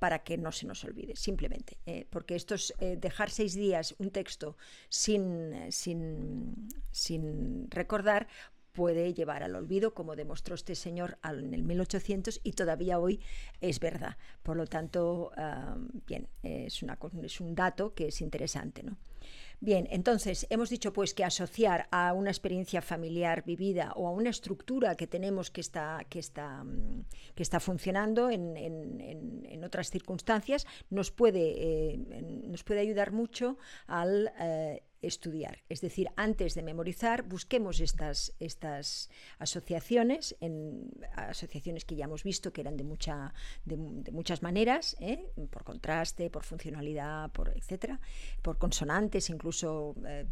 [0.00, 1.76] para que no se nos olvide, simplemente.
[2.08, 4.56] porque esto es dejar seis días un texto
[4.88, 8.26] sin, sin, sin recordar,
[8.80, 13.20] puede llevar al olvido, como demostró este señor en el 1800 y todavía hoy
[13.60, 14.16] es verdad.
[14.42, 15.32] Por lo tanto,
[16.06, 18.82] bien, es, una, es un dato que es interesante.
[18.82, 18.96] ¿no?
[19.60, 24.30] Bien, entonces hemos dicho pues que asociar a una experiencia familiar vivida o a una
[24.30, 26.64] estructura que tenemos que está, que está,
[27.34, 31.98] que está funcionando en, en, otras circunstancias nos puede, eh,
[32.46, 35.58] nos puede ayudar mucho al eh, estudiar.
[35.68, 42.52] Es decir, antes de memorizar, busquemos estas, estas asociaciones, en, asociaciones que ya hemos visto
[42.52, 43.32] que eran de, mucha,
[43.64, 43.76] de,
[44.12, 45.30] muchas maneras, ¿eh?
[45.50, 48.00] por contraste, por funcionalidad, por etcétera,
[48.42, 50.26] por consonantes, incluso eh,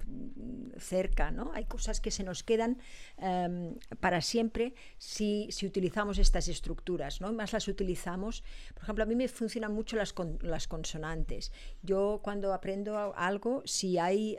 [0.79, 1.53] cerca, ¿no?
[1.55, 2.79] Hay cosas que se nos quedan
[3.19, 7.33] em, para siempre si, si, utilizamos estas estructuras, ¿no?
[7.33, 8.43] Más las utilizamos.
[8.75, 11.53] Por ejemplo, a mí me funcionan mucho las, las consonantes.
[11.83, 14.37] Yo cuando aprendo algo, si hay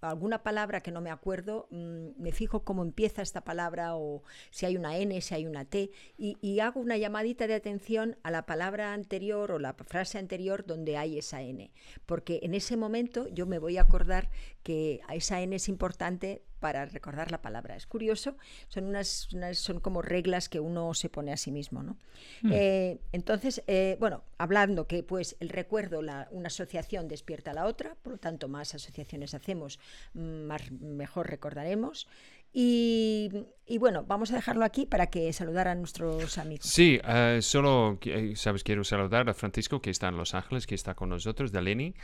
[0.00, 4.66] alguna palabra que no me acuerdo, mm, me fijo cómo empieza esta palabra o si
[4.66, 8.46] hay una N, si hay una T, y, hago una llamadita de atención a la
[8.46, 11.70] palabra anterior o la frase anterior donde hay esa N,
[12.06, 14.30] porque en ese momento yo me voy a acordar
[14.62, 17.76] que esa N es importante para recordar la palabra.
[17.76, 21.82] Es curioso, son, unas, son como reglas que uno se pone a sí mismo.
[21.82, 21.98] ¿no?
[22.40, 22.52] Hmm.
[22.54, 27.66] Eh, entonces, eh, bueno, hablando que pues el recuerdo, la, una asociación despierta a la
[27.66, 29.78] otra, por lo tanto más asociaciones hacemos,
[30.14, 32.08] más, mejor recordaremos.
[32.56, 33.30] Y,
[33.66, 36.66] y bueno, vamos a dejarlo aquí para que saludar a nuestros amigos.
[36.66, 40.76] Sí, eh, solo, eh, sabes, quiero saludar a Francisco, que está en Los Ángeles, que
[40.76, 41.94] está con nosotros, de Leni,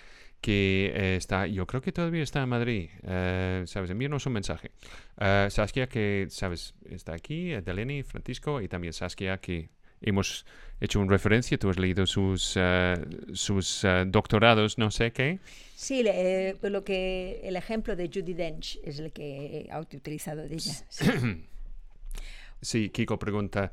[0.40, 4.70] que eh, está, yo creo que todavía está en Madrid, eh, sabes, envíanos un mensaje.
[5.18, 9.68] Eh, Saskia, que, sabes, está aquí, eh, de Leni, Francisco, y también Saskia, que
[10.00, 10.46] hemos
[10.80, 12.56] hecho una referencia, tú has leído sus,
[13.34, 15.38] sus doctorados, no sé qué.
[15.76, 20.42] Sí, le- eh, lo que, el ejemplo de Judy Dench es el que he utilizado
[20.48, 20.74] de ella.
[20.88, 21.04] sí.
[22.62, 23.72] Sí, Kiko pregunta,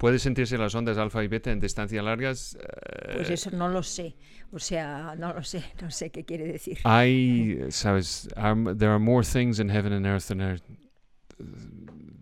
[0.00, 2.56] ¿puede sentirse las ondas alfa y beta en distancias largas?
[2.58, 4.16] Eh, Pues eso no lo sé.
[4.50, 6.78] O sea, no lo sé, no sé qué quiere decir.
[6.84, 10.58] Hay, sabes, are- there are more things in heaven and earth than are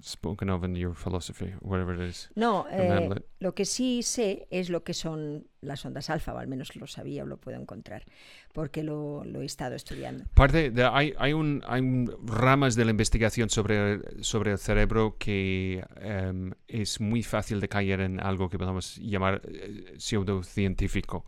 [0.00, 2.30] spoken of in your philosophy, whatever it is.
[2.34, 3.10] No, eh,
[3.40, 6.86] lo que sí sé es lo que son las ondas alfa, o al menos lo
[6.86, 8.04] sabía o lo puedo encontrar,
[8.52, 10.24] porque lo, lo he estado estudiando.
[10.34, 15.16] Parte de, hay, hay, un, hay un- ramas de la investigación sobre, sobre el cerebro
[15.18, 21.24] que em, es muy fácil de caer en algo que podemos llamar eh, pseudocientífico.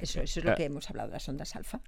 [0.00, 1.80] Eso, eso es lo que hemos hablado, las ondas alfa.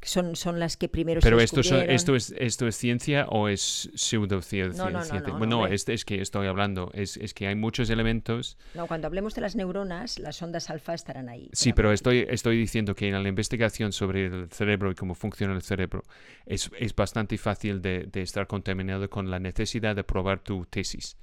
[0.00, 1.94] Que Son, son las que primero Pero se esto, son- descubrieron.
[1.96, 4.84] esto, es, ¿esto es ciencia o es pseudociencia?
[4.84, 7.54] No, no, no, no, Bueno, no, es, es que estoy hablando, es, es que hay
[7.54, 11.50] muchos elementos No, cuando hablemos de las neuronas, las ondas alfa estarán ahí.
[11.52, 15.54] Sí, pero estoy, estoy diciendo que en la investigación sobre el cerebro y cómo funciona
[15.54, 16.02] el cerebro
[16.46, 21.16] es, es bastante fácil de, de estar contaminado con la necesidad de probar tu tesis.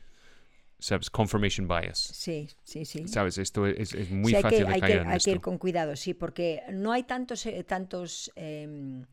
[0.79, 1.09] ¿Sabes?
[1.09, 1.97] Confirmation bias.
[1.97, 3.07] Sí, sí, sí.
[3.07, 3.37] ¿Sabes?
[3.37, 5.41] Esto es, es muy Sí, fácil que, de hay que- caer en hay que ir
[5.41, 9.05] con cuidado, sí, porque no hay tantos, eh, tantos em,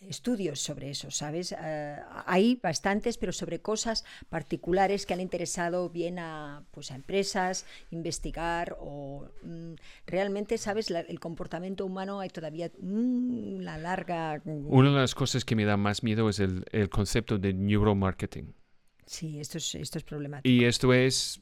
[0.00, 1.52] estudios sobre eso, ¿sabes?
[1.58, 1.96] Eh,
[2.26, 8.76] hay bastantes, pero sobre cosas particulares que han interesado bien a, pues, a empresas, investigar
[8.78, 9.72] o mm,
[10.06, 10.90] realmente, ¿sabes?
[10.90, 14.40] La- el comportamiento humano hay todavía mm, la larga...
[14.44, 18.54] Una de las cosas que me da más miedo es el, el concepto de neuromarketing.
[19.08, 20.48] Sí, esto es, esto es problemático.
[20.48, 21.40] Y esto es,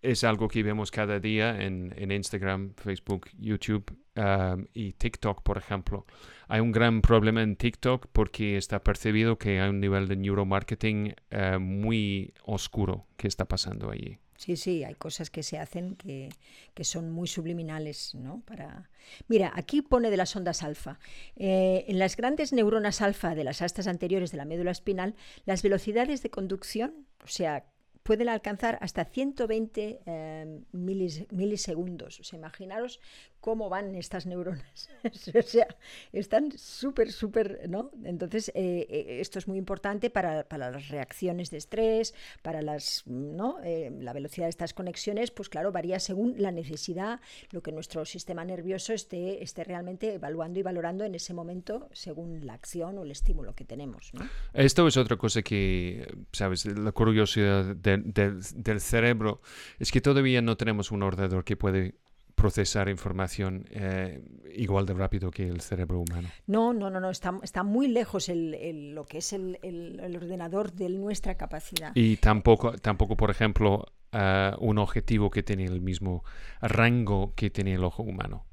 [0.00, 3.84] es algo que vemos cada día en, en Instagram, Facebook, YouTube
[4.16, 6.06] um, y TikTok, por ejemplo.
[6.46, 11.14] Hay un gran problema en TikTok porque está percibido que hay un nivel de neuromarketing
[11.30, 14.18] eh, muy oscuro que está pasando allí.
[14.40, 16.30] Sí, sí, hay cosas que se hacen que,
[16.72, 18.40] que son muy subliminales, ¿no?
[18.46, 18.88] Para...
[19.28, 20.98] Mira, aquí pone de las ondas alfa.
[21.36, 25.14] Eh, en las grandes neuronas alfa de las astas anteriores de la médula espinal,
[25.44, 27.66] las velocidades de conducción, o sea,
[28.02, 32.18] pueden alcanzar hasta 120 eh, milis- milisegundos.
[32.20, 32.98] O sea, imaginaros
[33.40, 34.88] cómo van estas neuronas.
[35.34, 35.66] o sea,
[36.12, 37.90] están súper, súper, ¿no?
[38.04, 43.02] Entonces, eh, eh, esto es muy importante para, para las reacciones de estrés, para las,
[43.06, 43.58] ¿no?
[43.64, 47.20] Eh, la velocidad de estas conexiones, pues claro, varía según la necesidad,
[47.50, 52.46] lo que nuestro sistema nervioso esté, esté realmente evaluando y valorando en ese momento según
[52.46, 54.28] la acción o el estímulo que tenemos, ¿no?
[54.52, 59.40] Esto es otra cosa que, sabes, la curiosidad de- del- del cerebro
[59.78, 61.94] es que todavía no tenemos un ordenador que puede
[62.40, 64.22] procesar información eh,
[64.54, 66.28] igual de rápido que el cerebro humano.
[66.46, 70.16] No, no, no, no, está, está muy lejos el, el- lo que es el, el-
[70.16, 71.92] ordenador de nuestra capacidad.
[71.94, 76.24] Y tampoco, tampoco por ejemplo, ah, un objetivo que tiene el mismo
[76.60, 78.46] rango que tiene el ojo humano.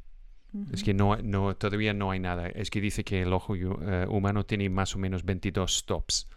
[0.73, 2.47] Es que no, no, todavía no hay nada.
[2.47, 6.27] Es que dice que el ojo eh, humano tiene más o menos 22 stops.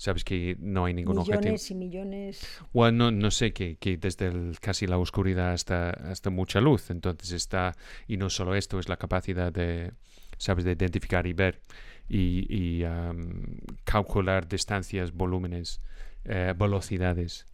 [0.00, 1.52] Sabes que no hay ningún objetivo.
[1.52, 2.58] millones y millones.
[2.72, 6.90] Bueno, no, no sé, que, que desde el- casi la oscuridad hasta, hasta mucha luz.
[6.90, 7.76] Entonces está,
[8.08, 9.92] y no solo esto, es la capacidad de,
[10.38, 11.60] sabes, de identificar y ver
[12.08, 15.82] y, y, am, calcular distancias, volúmenes,
[16.24, 17.44] eh, velocidades.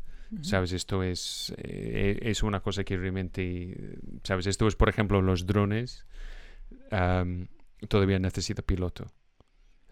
[0.43, 5.47] Sabes, esto es, eh, es una cosa que realmente, sabes, esto es, por ejemplo, los
[5.47, 6.07] drones,
[6.93, 7.49] am,
[7.89, 9.07] todavía necesita piloto.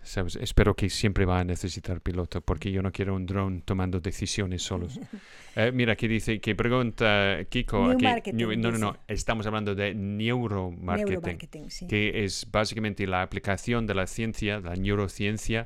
[0.05, 0.37] ¿Sabes?
[0.37, 4.63] Espero que siempre va a necesitar piloto, porque yo no quiero un dron tomando decisiones
[4.63, 4.99] solos.
[5.57, 7.85] Eh, mira, aquí dice, que pregunta Kiko.
[7.85, 11.87] aquí- Neumarketing, new- no, no, no, estamos hablando de neuromarketing, Neuromarketing, sí.
[11.87, 15.65] que es básicamente la aplicación de la ciencia, la neurociencia,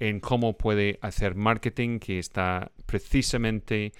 [0.00, 3.92] en cómo puede hacer marketing que está precisamente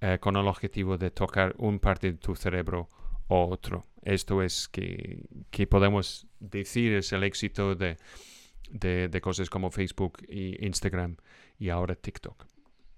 [0.00, 2.88] eh, con el objetivo de tocar un parte de tu cerebro
[3.28, 3.86] o otro.
[4.02, 5.20] Esto es que,
[5.50, 7.98] que podemos decir es el éxito de,
[8.70, 11.16] de, de cosas como Facebook y Instagram
[11.58, 12.46] y ahora TikTok.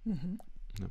[0.05, 0.91] No.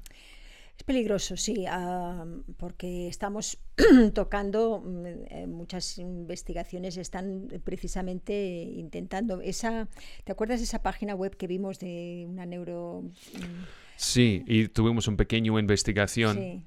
[0.77, 2.25] Es peligroso, sí, ah,
[2.55, 3.57] porque estamos
[4.13, 9.89] tocando mm, eh, muchas investigaciones están precisamente intentando esa.
[10.23, 13.03] ¿Te acuerdas de esa página web que vimos de una neuro?
[13.33, 16.37] mm, Sí, y tuvimos una pequeña investigación.
[16.37, 16.63] Sí.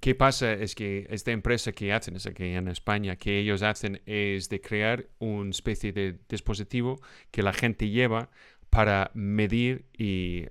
[0.00, 0.52] ¿Qué pasa?
[0.52, 4.60] Es que esta empresa que hacen, es aquí en España, que ellos hacen es de
[4.60, 8.28] crear una especie de dispositivo que la gente lleva
[8.70, 10.46] para medir y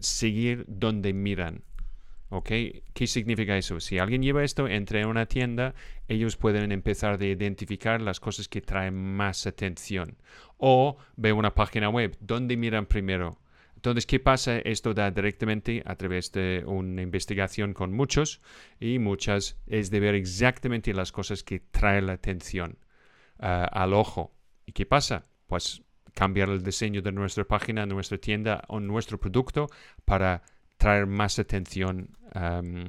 [0.00, 1.62] seguir donde miran.
[2.30, 2.50] ¿Ok?
[2.94, 3.80] ¿Qué significa eso?
[3.80, 5.74] Si alguien lleva esto, entra en una tienda,
[6.06, 10.16] ellos pueden empezar a identificar las cosas que traen más atención.
[10.56, 13.38] O ve una página web, ¿dónde miran primero?
[13.80, 14.58] Entonces, ¿qué pasa?
[14.58, 18.42] Esto da directamente a través de una investigación con muchos
[18.78, 22.76] y muchas es de ver exactamente las cosas que traen la atención
[23.38, 24.34] ah, al ojo.
[24.66, 25.24] ¿Y qué pasa?
[25.46, 29.70] Pues cambiar el diseño de nuestra página, nuestra tienda o nuestro producto
[30.04, 30.42] para
[30.76, 32.84] traer más atención am,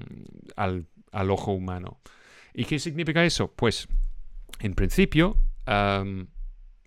[0.57, 2.01] al, al ojo humano.
[2.53, 3.49] ¿Y qué significa eso?
[3.49, 3.87] Pues,
[4.59, 6.27] en principio, am,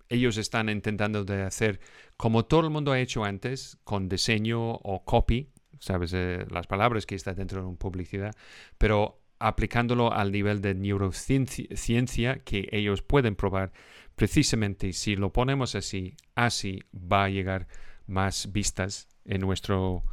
[0.09, 1.79] ellos están intentando de hacer
[2.17, 5.49] como todo el mundo ha hecho antes, con diseño o copy,
[5.79, 8.35] sabes, Eh, las palabras que está dentro de una publicidad,
[8.77, 13.71] pero aplicándolo al nivel de neurociencia ciencia que ellos pueden probar
[14.15, 17.67] precisamente si lo ponemos así, así va a llegar
[18.07, 20.03] más vistas en nuestro,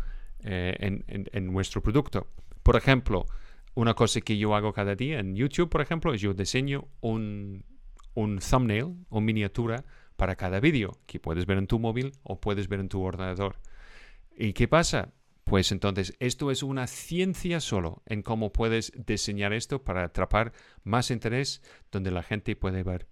[0.42, 2.26] eh, en nuestro producto.
[2.62, 3.26] Por ejemplo,
[3.74, 7.64] una cosa que yo hago cada día en YouTube, por ejemplo, es yo diseño un,
[8.14, 9.84] un thumbnail o miniatura
[10.16, 13.56] para cada vídeo que puedes ver en tu móvil o puedes ver en tu ordenador.
[14.36, 15.12] ¿Y qué pasa?
[15.44, 20.52] Pues entonces esto es una ciencia solo en cómo puedes diseñar esto para atrapar
[20.84, 23.08] más interés donde la gente puede ver,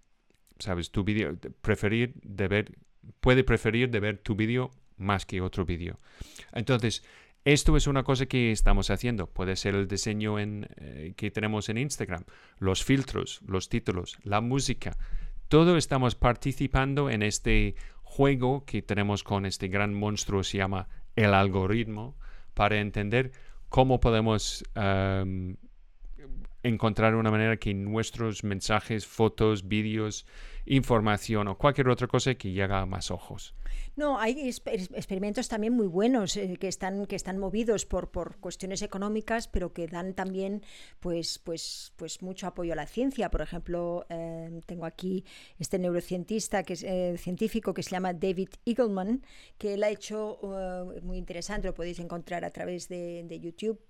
[0.59, 2.78] sabes, tu vídeo, preferir de ver,
[3.20, 5.98] puede preferir de ver tu vídeo más que otro vídeo.
[6.53, 7.03] Entonces,
[7.45, 9.26] esto es una cosa que estamos haciendo.
[9.26, 12.24] Puede ser el diseño en, eh, que tenemos en Instagram,
[12.59, 14.97] los filtros, los títulos, la música.
[15.49, 21.32] Todo estamos participando en este juego que tenemos con este gran monstruo, se llama el
[21.34, 22.16] algoritmo,
[22.55, 23.32] para entender
[23.68, 25.57] cómo podemos am,
[26.62, 30.26] encontrar una manera que nuestros mensajes, fotos, vídeos,
[30.70, 33.54] información o cualquier otra cosa que llegue a más ojos.
[33.96, 38.38] No, hay exper- experimentos también muy buenos eh, que están que están movidos por, por
[38.38, 40.62] cuestiones económicas, pero que dan también
[41.00, 43.30] pues pues pues mucho apoyo a la ciencia.
[43.30, 45.24] Por ejemplo, eh, tengo aquí
[45.58, 49.24] este neurocientista que eh, científico que se llama David Eagleman,
[49.58, 53.80] que él ha hecho eh, muy interesante, lo podéis encontrar a través de, de YouTube.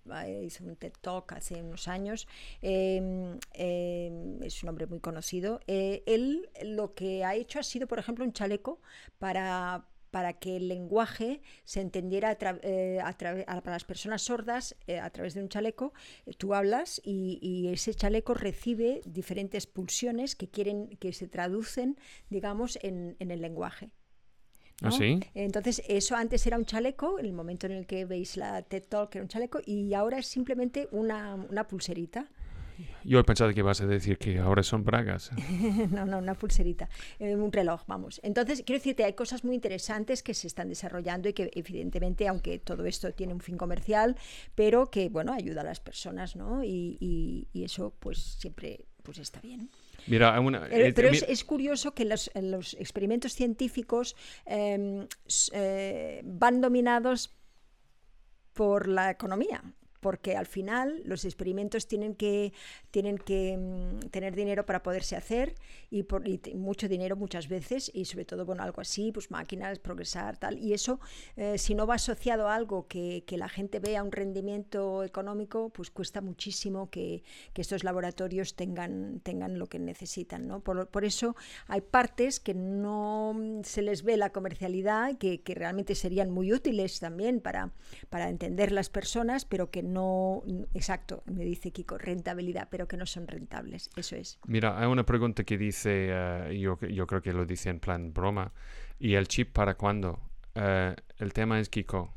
[0.42, 2.26] hizo un TED Talk hace unos años.
[2.62, 5.60] eh, eh, es un hombre muy conocido.
[5.66, 8.80] Él lo que ha hecho ha sido, por ejemplo, un chaleco
[9.18, 14.22] para para que el lenguaje se entendiera a eh, a trave- a- para las personas
[14.22, 15.92] sordas eh, a través de un chaleco.
[16.26, 21.96] eh, tú hablas y, y ese chaleco recibe diferentes pulsiones que quieren que se traducen,
[22.28, 23.92] digamos, en, en el lenguaje.
[24.82, 24.92] ¿Ah, ¿no?
[24.92, 25.20] sí?
[25.34, 28.84] Entonces, eso antes era un chaleco, en el momento en el que veis la TED
[28.88, 32.30] Talk era un chaleco, y ahora es simplemente una, una pulserita.
[33.04, 35.30] Yo he pensado que vas a decir que ahora son bragas.
[35.90, 38.20] no, no, una pulserita, eh, un reloj, vamos.
[38.22, 42.58] Entonces, quiero decirte, hay cosas muy interesantes que se están desarrollando y que evidentemente, aunque
[42.58, 44.16] todo esto tiene un fin comercial,
[44.54, 46.62] pero que, bueno, ayuda a las personas, ¿no?
[46.64, 49.70] Y, y- y eso, pues, siempre pues está bien.
[50.08, 54.14] Mira, una, Eh, eh, Pero mi- es, es curioso que los, en los experimentos científicos
[54.44, 57.34] eh, s- eh, van dominados
[58.52, 59.62] por la economía,
[60.00, 62.52] porque al final los experimentos tienen que,
[62.90, 65.54] tienen que mm, tener dinero para poderse hacer
[65.90, 69.78] y, por, y mucho dinero muchas veces y sobre todo bueno algo así, pues máquinas,
[69.78, 70.58] progresar, tal.
[70.58, 71.00] Y eso,
[71.36, 75.70] eh, si no va asociado a algo que, que la gente vea un rendimiento económico,
[75.70, 77.22] pues cuesta muchísimo que,
[77.52, 80.46] que estos laboratorios tengan, tengan lo que necesitan.
[80.46, 80.60] ¿no?
[80.60, 81.36] Por, por eso
[81.66, 86.52] hay partes que no mm, se les ve la comercialidad, que, que realmente serían muy
[86.52, 87.72] útiles también para,
[88.08, 89.89] para entender las personas, pero que no,
[90.74, 93.90] exacto, me dice Kiko, rentabilidad, pero que no son rentables.
[93.96, 94.38] Eso es.
[94.46, 98.12] Mira, hay una pregunta que dice, eh, yo, yo creo que lo dice en plan
[98.12, 98.52] broma,
[98.98, 100.20] ¿y el chip para cuándo?
[100.54, 102.12] Eh, el tema es, Kiko,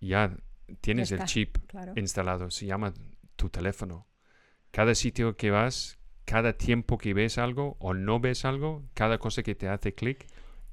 [0.00, 0.36] ya
[0.80, 1.92] tienes el está, chip claro.
[1.96, 2.92] instalado, se llama
[3.36, 4.06] tu teléfono.
[4.70, 9.42] Cada sitio que vas, cada tiempo que ves algo o no ves algo, cada cosa
[9.42, 10.26] que te hace clic,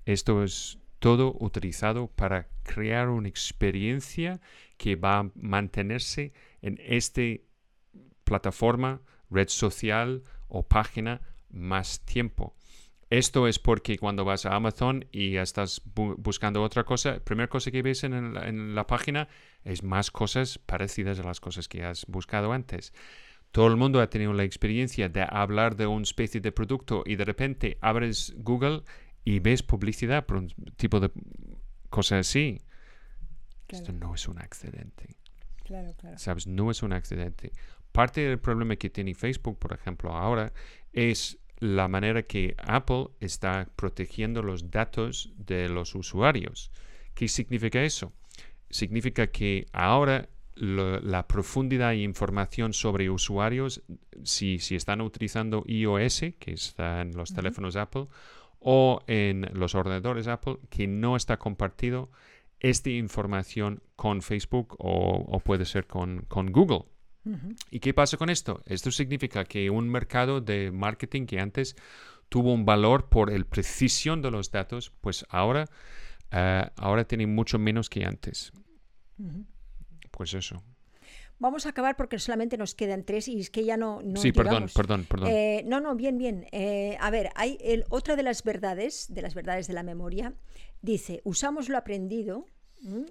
[0.05, 4.39] esto es todo utilizado para crear una experiencia
[4.81, 6.23] que va a mantenerse
[6.67, 7.21] en esta
[8.23, 12.55] plataforma, red social o página más tiempo.
[13.09, 17.69] Esto es porque cuando vas a Amazon y estás bu- buscando otra cosa, primera cosa
[17.69, 19.27] que ves en, la- en la página
[19.65, 22.93] es más cosas parecidas a las cosas que has buscado antes.
[23.51, 27.17] Todo el mundo ha tenido la experiencia de hablar de una especie de producto y
[27.17, 28.83] de repente abres Google
[29.25, 31.11] y ves publicidad por un tipo de
[31.89, 32.61] cosa así.
[33.71, 35.15] Esto no es un accidente.
[35.63, 36.17] claro, claro.
[36.17, 36.47] ¿sabes?
[36.47, 37.51] No es un accidente.
[37.91, 40.53] Parte del problema que tiene Facebook, por ejemplo, ahora
[40.93, 46.71] es la manera que Apple está protegiendo los datos de los usuarios.
[47.13, 48.13] ¿Qué significa eso?
[48.69, 53.83] Significa que ahora la profundidad e información sobre usuarios,
[54.23, 58.07] si, si, están utilizando iOS, que está en los teléfonos Apple,
[58.59, 62.11] o en los ordenadores Apple, que no está compartido
[62.61, 66.85] esta información con Facebook o, puede ser con, con Google.
[67.69, 68.63] ¿Y qué pasa con esto?
[68.65, 71.75] Esto significa que un mercado de marketing que antes
[72.29, 75.65] tuvo un valor por el precisión de los datos, pues ahora,
[76.31, 78.51] eh, ahora tiene mucho menos que antes.
[80.09, 80.63] Pues eso.
[81.41, 83.99] Vamos a acabar porque solamente nos quedan tres y es que ya no.
[84.03, 85.27] no sí, perdón, perdón, perdón.
[85.27, 86.45] Eh, no, no, bien, bien.
[86.51, 90.35] Eh, a ver, hay el, otra de las verdades, de las verdades de la memoria,
[90.83, 92.45] dice: usamos lo aprendido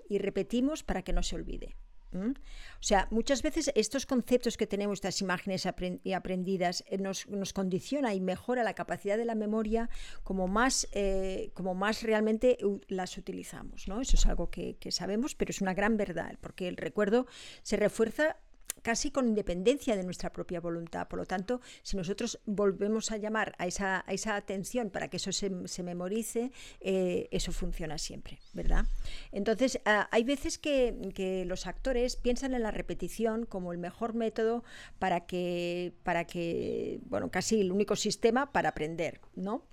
[0.08, 1.74] y repetimos para que no se olvide.
[2.12, 8.14] O sea, muchas veces estos conceptos que tenemos, estas imágenes aprendidas, eh, nos, nos, condiciona
[8.14, 9.88] y mejora la capacidad de la memoria
[10.24, 12.58] como más, eh, como más realmente
[12.88, 13.86] las utilizamos.
[13.86, 14.00] ¿no?
[14.00, 17.26] Eso es algo que sabemos, pero es una gran verdad, porque el recuerdo
[17.62, 18.36] se refuerza
[18.82, 21.08] casi con independencia de nuestra propia voluntad.
[21.08, 25.18] Por lo tanto, si nosotros volvemos a llamar a esa, a esa atención para que
[25.18, 28.86] eso se, se memorice, eh, eso funciona siempre, ¿verdad?
[29.32, 34.14] Entonces, ah, hay veces que, que, los actores piensan en la repetición como el mejor
[34.14, 34.64] método
[34.98, 39.64] para que, para que, bueno, casi el único sistema para aprender, ¿no?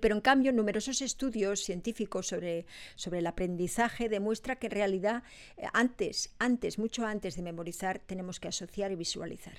[0.00, 2.66] Pero en cambio, numerosos estudios científicos sobre,
[2.96, 5.22] sobre el aprendizaje demuestran que en realidad
[5.56, 9.54] eh, antes, antes, mucho antes de memorizar, tenemos que asociar y visualizar.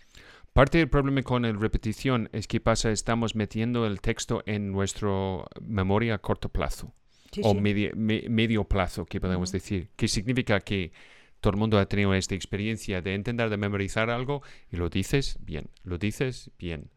[0.53, 5.09] Parte del problema con la repetición es que pasa, estamos metiendo el texto en nuestra
[5.61, 6.93] memoria a corto plazo
[7.43, 10.91] o Medio, plazo, que podemos decir, que significa que
[11.39, 15.37] todo el mundo ha tenido esta experiencia de entender, de memorizar algo y lo dices
[15.41, 16.91] bien, lo dices bien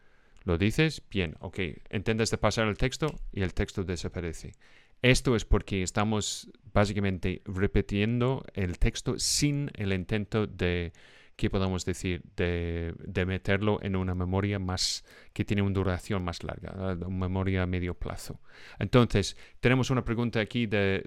[0.45, 4.53] lo dices, bien, ok, entiendes de pasar el texto y el texto desaparece.
[5.01, 10.93] Esto es porque estamos básicamente repitiendo el texto sin el intento de,
[11.37, 12.23] ¿qué podemos decir?
[12.37, 12.95] De,
[13.27, 16.73] meterlo en una memoria más que tiene una duración más larga,
[17.07, 18.41] una memoria a medio plazo.
[18.79, 21.03] Entonces, tenemos una pregunta aquí de,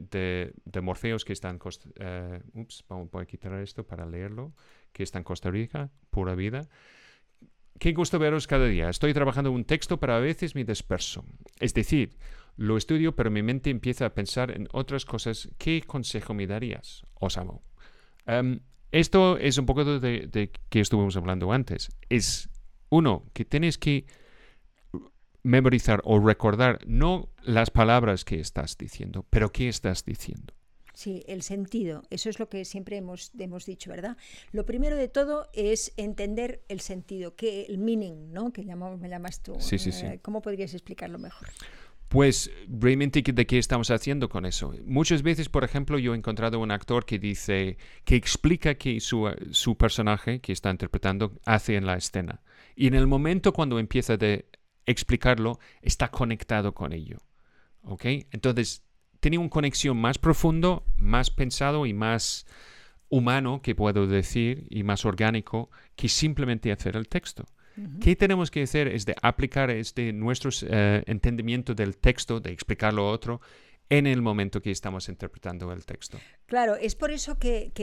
[0.66, 4.54] de, Morfeos que está en uh, ups, voy a quitar esto para leerlo,
[4.94, 6.68] que está en Costa Rica, pura vida.
[7.80, 8.90] Qué gusto veros cada día.
[8.90, 11.24] Estoy trabajando un texto, pero a veces me disperso.
[11.60, 12.18] Es decir,
[12.56, 15.50] lo estudio, pero mi mente empieza a pensar en otras cosas.
[15.58, 17.04] ¿Qué consejo me darías?
[17.20, 17.62] Os amo.
[18.26, 18.60] Em,
[18.92, 21.90] esto es un poco de, de que estuvimos hablando antes.
[22.10, 22.50] Es,
[22.90, 24.06] uno, que tienes que
[25.44, 30.54] memorizar o recordar no las palabras que estás diciendo, pero qué estás diciendo.
[30.98, 32.02] Sí, el sentido.
[32.10, 34.18] Eso es lo que siempre hemos, hemos dicho, ¿verdad?
[34.52, 38.52] Lo primero de todo es entender el sentido, que el meaning, ¿no?
[38.52, 39.54] Que me llamas tú.
[39.60, 40.08] Sí, sí, sí.
[40.08, 41.50] Eh, ¿Cómo podrías explicarlo mejor?
[42.08, 44.74] Pues realmente de qué estamos haciendo con eso.
[44.86, 49.32] Muchas veces, por ejemplo, yo he encontrado un actor que dice, que explica que su,
[49.52, 52.42] su personaje que está interpretando hace en la escena.
[52.76, 54.50] Y en el momento cuando empieza de
[54.88, 57.20] explicarlo, está conectado con ello.
[57.84, 58.04] ¿Ok?
[58.32, 58.87] Entonces,
[59.20, 62.46] tiene una conexión más profundo, más pensado y más
[63.10, 67.46] humano, que puedo decir, y más orgánico, que simplemente hacer el texto.
[68.02, 68.88] ¿Qué tenemos que hacer?
[68.88, 73.40] Es de aplicar este nuestro eh, entendimiento del texto, de explicarlo a otro,
[73.90, 76.18] en el momento que estamos interpretando el texto.
[76.48, 77.74] Claro, es por eso que,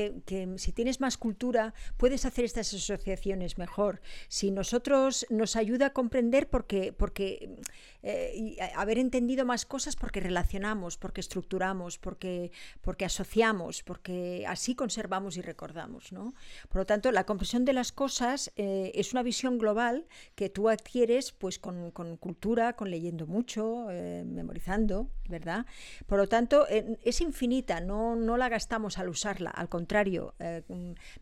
[0.57, 4.01] si tienes más cultura puedes hacer estas asociaciones mejor.
[4.29, 7.59] Si nosotros nos ayuda a comprender porque, porque
[8.03, 15.37] eh, haber entendido más cosas porque relacionamos, porque estructuramos, porque, porque asociamos, porque así conservamos
[15.37, 16.11] y recordamos.
[16.11, 16.33] ¿no?
[16.71, 20.07] Por lo tanto, la comprensión de las cosas eh, es una visión global
[20.37, 25.67] que tú adquieres pues, con, cultura, con leyendo mucho, eh, memorizando, ¿verdad?
[26.07, 30.35] Por lo tanto, es infinita, no, no la gastamos al usarla, al contrario,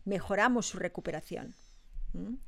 [0.05, 1.55] mejoramos su recuperación.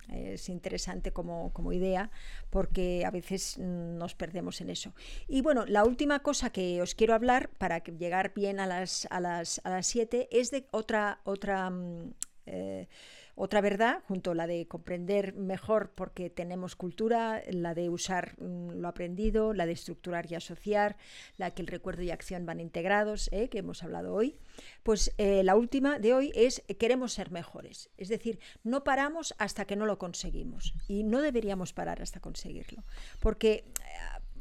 [0.10, 2.12] Es interesante como, idea
[2.52, 4.94] porque a veces nos perdemos en eso.
[5.28, 9.20] Y bueno, la última cosa que os quiero hablar para llegar bien a las, a
[9.20, 12.14] las, a las siete es de otra, otra mm,
[12.46, 12.88] eh,
[13.36, 18.80] otra verdad, junto a la de comprender mejor porque tenemos cultura, la de usar mm,
[18.80, 20.96] lo aprendido, la de estructurar y asociar,
[21.38, 23.50] la que el recuerdo y acción van integrados, ¿eh?
[23.50, 24.38] que hemos hablado hoy,
[24.84, 27.90] pues eh, la última de hoy es queremos ser mejores.
[27.98, 32.84] Es decir, no paramos hasta que no lo conseguimos y no deberíamos parar hasta conseguirlo.
[33.20, 33.66] Porque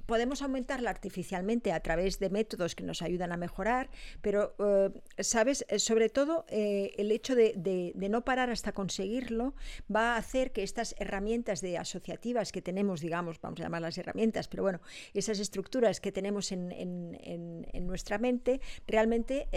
[0.06, 3.90] podemos aumentarla artificialmente a través de métodos que nos ayudan a mejorar,
[4.20, 4.90] pero, eh,
[5.22, 5.64] ¿sabes?
[5.68, 9.54] Eh, sobre todo, el hecho de, no parar hasta conseguirlo
[9.94, 14.48] va a hacer que estas herramientas de asociativas que tenemos, digamos, vamos a llamarlas herramientas,
[14.48, 14.80] pero bueno,
[15.14, 19.48] esas estructuras que tenemos en, nuestra mente, realmente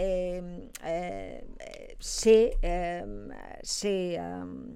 [1.98, 2.58] se,
[3.62, 4.18] se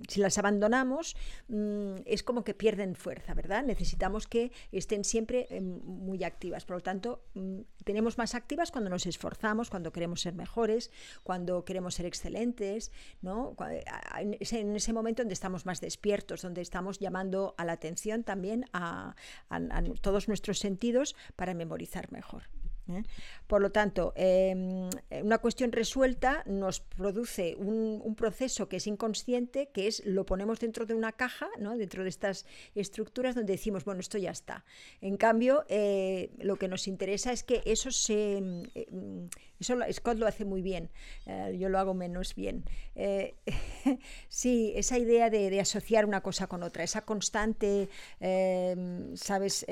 [0.08, 1.16] si las abandonamos,
[1.48, 3.64] mm, es como que pierden fuerza, ¿verdad?
[3.64, 6.64] Necesitamos que estén siempre em, muy activas.
[6.64, 10.90] Por lo tanto, mm, tenemos más activas cuando nos esforzamos, cuando queremos ser mejores,
[11.22, 13.56] cuando queremos ser excelentes, ¿no?
[14.18, 14.36] En
[14.74, 19.14] ese, momento donde estamos más despiertos, donde estamos llamando a la atención también a
[20.00, 22.44] todos nuestros sentidos para memorizar mejor.
[22.88, 23.02] ¿Eh?
[23.46, 24.88] Por lo tanto, em,
[25.22, 30.86] una cuestión resuelta nos produce un, proceso que es inconsciente, que es lo ponemos dentro
[30.86, 31.76] de una caja, ¿no?
[31.76, 34.64] dentro de estas estructuras donde decimos, bueno, esto ya está.
[35.00, 38.42] En cambio, eh, lo que nos interesa es que eso se...
[39.62, 40.90] Eso Scott lo hace muy bien,
[41.26, 42.64] eh, yo lo hago menos bien.
[44.28, 47.88] sí, esa idea de, asociar una cosa con otra, esa constante,
[48.20, 49.64] em, sabes,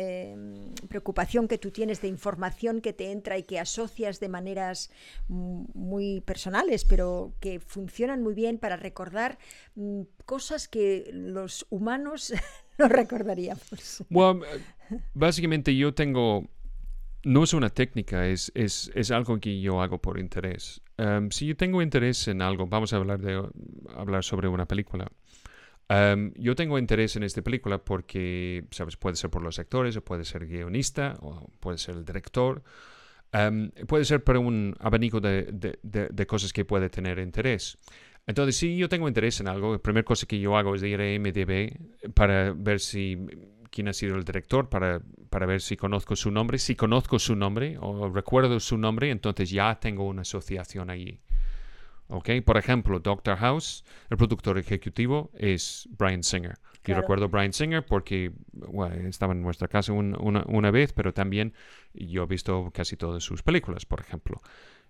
[0.88, 4.91] preocupación que tú tienes de información que te entra y que asocias de maneras
[5.28, 9.38] muy personales, pero que funcionan muy bien para recordar
[9.74, 12.32] mm, cosas que los humanos
[12.78, 14.05] no recordaríamos.
[14.09, 14.43] Bueno,
[15.14, 16.47] básicamente yo tengo,
[17.24, 20.80] no es una técnica, es, es, es algo que yo hago por interés.
[20.96, 23.42] Em, si yo tengo interés en algo, vamos a hablar, de,
[23.96, 25.10] hablar sobre una película.
[25.88, 30.04] Em, yo tengo interés en esta película porque, sabes, puede ser por los actores, o
[30.04, 32.62] puede ser guionista, o puede ser el director,
[33.32, 37.78] Em, puede ser por un abanico de, de, cosas que puede tener interés.
[38.26, 41.00] Entonces, si yo tengo interés en algo, la primera cosa que yo hago es ir
[41.00, 43.16] a MDB para ver si
[43.70, 45.00] quién ha sido el director, para,
[45.30, 46.58] para ver si conozco su nombre.
[46.58, 51.20] Si conozco su nombre o recuerdo su nombre, entonces ya tengo una asociación allí.
[52.08, 52.40] Okay?
[52.40, 56.58] Por ejemplo, Doctor House, el productor ejecutivo es Brian Singer.
[56.84, 58.32] Yo recuerdo Brian Singer porque
[59.06, 61.52] estaba en nuestra casa una, una, vez, pero también
[61.92, 64.40] yo he visto casi todas sus películas, por ejemplo.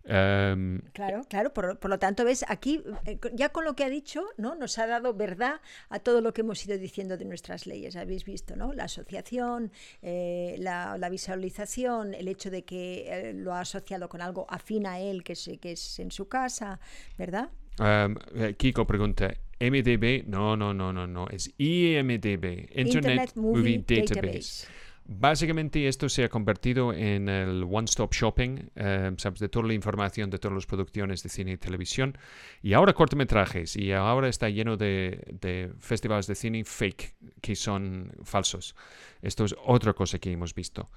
[0.04, 3.90] Em, claro, claro, por, por, lo tanto, ves, aquí eh, ya con lo que ha
[3.90, 4.54] dicho, ¿no?
[4.54, 7.96] Nos ha dado verdad a todo lo que hemos ido diciendo de nuestras leyes.
[7.96, 8.72] Habéis visto, ¿no?
[8.72, 9.70] La asociación,
[10.02, 14.86] eh, la, la, visualización, el hecho de que eh, lo ha asociado con algo afín
[14.86, 16.80] a él, que es, que es en su casa,
[17.18, 17.50] ¿verdad?
[17.78, 18.16] Um,
[18.56, 24.66] Kiko pregunta, MDB, no, no, no, no, no, es IMDB, Internet, Movie, Database.
[25.12, 29.40] Básicamente esto se ha convertido en el one-stop shopping, eh, ¿sabes?
[29.40, 32.16] De toda la información de todas las producciones de cine y televisión.
[32.62, 33.74] Y ahora cortometrajes.
[33.74, 38.76] Y ahora está lleno de, festivales de cine fake, que son falsos.
[39.20, 40.88] Esto es otra cosa que hemos visto.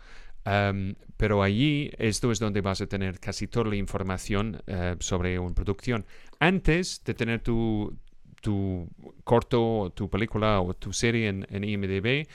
[0.46, 5.40] Em, pero allí esto es donde vas a tener casi toda la información eh, sobre
[5.40, 6.06] una producción.
[6.40, 7.98] Antes de tener tu,
[8.42, 8.88] tu
[9.24, 12.28] corto, tu película o tu serie en, en IMDB,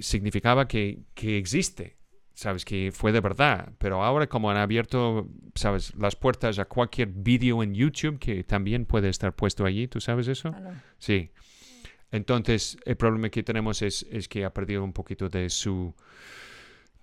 [0.00, 1.96] significaba que, que existe,
[2.34, 2.64] ¿sabes?
[2.64, 3.72] Que fue de verdad.
[3.78, 5.94] Pero ahora como han abierto, ¿sabes?
[5.96, 10.28] Las puertas a cualquier vídeo en YouTube que también puede estar puesto allí, ¿tú sabes
[10.28, 10.50] eso?
[10.54, 11.30] Ah, sí.
[12.10, 15.94] Entonces, el problema que tenemos es, es que ha perdido un poquito de su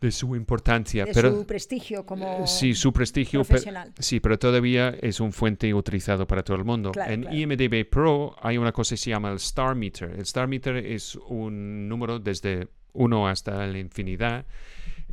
[0.01, 1.05] de su importancia.
[1.05, 3.93] De pero, su prestigio como sí, su prestigio, profesional.
[3.99, 6.91] sí, pero todavía es un fuente utilizado para todo el mundo.
[7.07, 10.09] en IMDB Pro hay una cosa que se llama el Star Meter.
[10.09, 14.45] El Star Meter es un número desde 1 hasta la infinidad.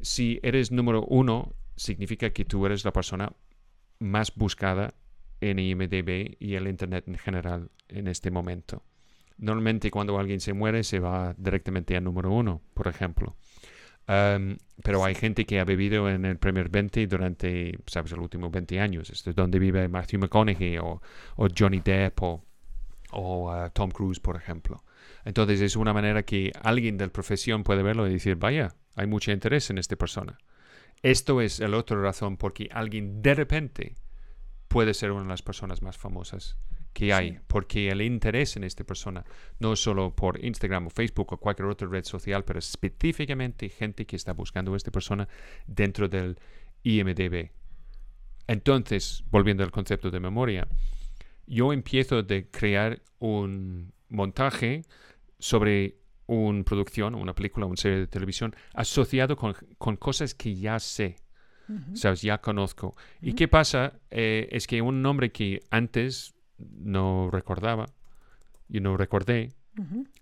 [0.01, 3.33] Si eres número 1, significa que tú eres la persona
[3.99, 4.95] más buscada
[5.41, 8.83] en IMDB y el Internet en general en este momento.
[9.37, 13.37] Normalmente cuando alguien se muere se va directamente al número 1, por ejemplo.
[14.09, 18.51] Um, pero hay gente que ha vivido en el primer 20 durante, sabes, los últimos
[18.51, 19.11] 20 años.
[19.11, 21.01] Esto es donde vive Matthew McConaughey o,
[21.57, 22.43] Johnny Depp o,
[23.13, 24.83] uh, Tom Cruise, por ejemplo.
[25.25, 29.07] Entonces es una manera que alguien de la profesión puede verlo y decir, vaya, hay
[29.07, 30.39] mucho interés en esta persona.
[31.03, 33.97] Esto es la otra razón por que alguien de repente
[34.69, 36.57] puede ser una de las personas más famosas
[36.93, 39.25] que hay, porque el interés en esta persona,
[39.59, 44.17] no solo por Instagram o Facebook o cualquier otra red social, pero específicamente gente que
[44.17, 45.29] está buscando a esta persona
[45.67, 46.39] dentro del
[46.83, 47.51] IMDB.
[48.47, 50.67] Entonces, volviendo al concepto de memoria,
[51.47, 54.83] yo empiezo de crear un montaje
[55.39, 59.55] sobre una producción, una película, una serie de televisión asociado con,
[59.97, 61.17] cosas que ya sé.
[61.93, 62.23] ¿Sabes?
[62.23, 62.97] Ya conozco.
[63.21, 64.01] ¿Y qué pasa?
[64.11, 67.87] Eh, es que un nombre que antes no recordaba,
[68.69, 69.53] y no recordé,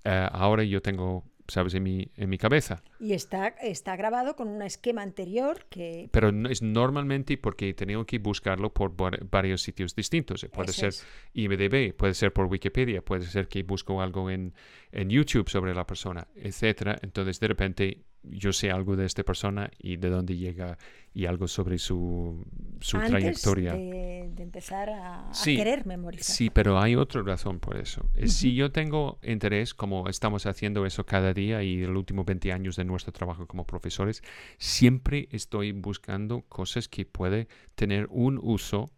[0.05, 1.75] eh, ahora yo tengo ¿sabes?
[1.75, 2.83] En mi, en mi cabeza.
[2.99, 6.09] Y está, está grabado con un esquema anterior que...
[6.11, 10.43] Pero no- es normalmente porque he tenido que buscarlo por var- varios sitios distintos.
[10.43, 11.07] Eh, Puede Eso ser es.
[11.35, 14.55] IMDB, puede ser por Wikipedia, puede ser que busco algo en,
[14.91, 16.99] en YouTube sobre la persona, etcétera.
[17.01, 20.79] Entonces, de repente, yo sé algo de esta persona y de dónde llega
[21.15, 22.45] y algo sobre su,
[22.81, 23.73] su antes trayectoria.
[23.73, 26.37] De, de empezar a, a Sí, querer memorizar.
[26.37, 28.11] Sí, pero hay otra razón por eso.
[28.15, 32.53] Es Si yo tengo interés, como estamos haciendo eso cada día y los últimos 20
[32.53, 34.23] años de nuestro trabajo como profesores,
[34.59, 38.91] siempre estoy buscando cosas que puede tener un uso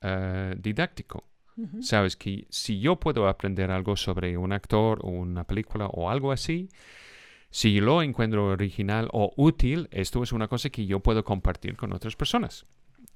[0.00, 1.24] eh, didáctico.
[1.80, 6.32] Sabes que si yo puedo aprender algo sobre un actor o una película o algo
[6.32, 6.70] así,
[7.50, 11.92] si lo encuentro original o útil, esto es una cosa que yo puedo compartir con
[11.92, 12.66] otras personas.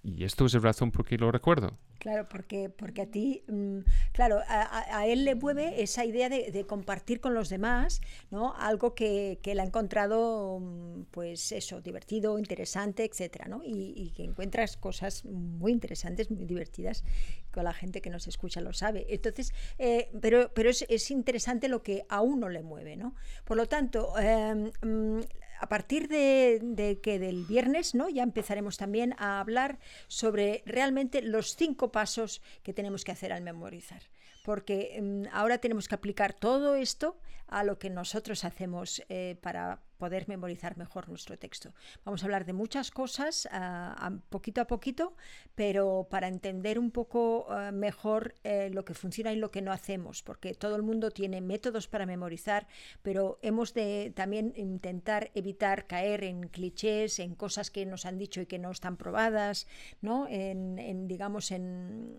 [0.05, 1.79] Y esto es la razón por qué lo recuerdo.
[1.99, 3.79] Claro, porque, porque a ti, mm,
[4.13, 8.55] claro, a, él le mueve esa idea de, compartir con los demás, ¿no?
[8.55, 13.63] Algo que, que él ha encontrado, mm, pues eso, divertido, interesante, etcétera, ¿no?
[13.65, 17.03] Y, que encuentras cosas muy interesantes, muy divertidas,
[17.51, 19.07] con la gente que nos escucha lo sabe.
[19.09, 23.15] Entonces, eh, pero, pero es, es interesante lo que a uno le mueve, ¿no?
[23.47, 25.21] Por lo tanto, eh, mm,
[25.59, 28.09] a partir de, que del viernes, ¿no?
[28.09, 29.79] Ya empezaremos también a hablar
[30.09, 34.03] sobre realmente los cinco pasos que tenemos que hacer al memorizar.
[34.45, 37.19] Porque mm, ahora tenemos que aplicar todo esto
[37.49, 41.73] a lo que nosotros hacemos eh, para poder memorizar mejor nuestro texto.
[42.05, 45.15] Vamos a hablar de muchas cosas ah, poquito a poquito,
[45.55, 49.73] pero para entender un poco ah, mejor eh, lo que funciona y lo que no
[49.73, 52.67] hacemos, porque todo el mundo tiene métodos para memorizar,
[53.03, 58.41] pero hemos de también intentar evitar caer en clichés, en cosas que nos han dicho
[58.41, 59.67] y que no están probadas,
[60.03, 60.27] ¿no?
[60.29, 62.17] En, digamos, en,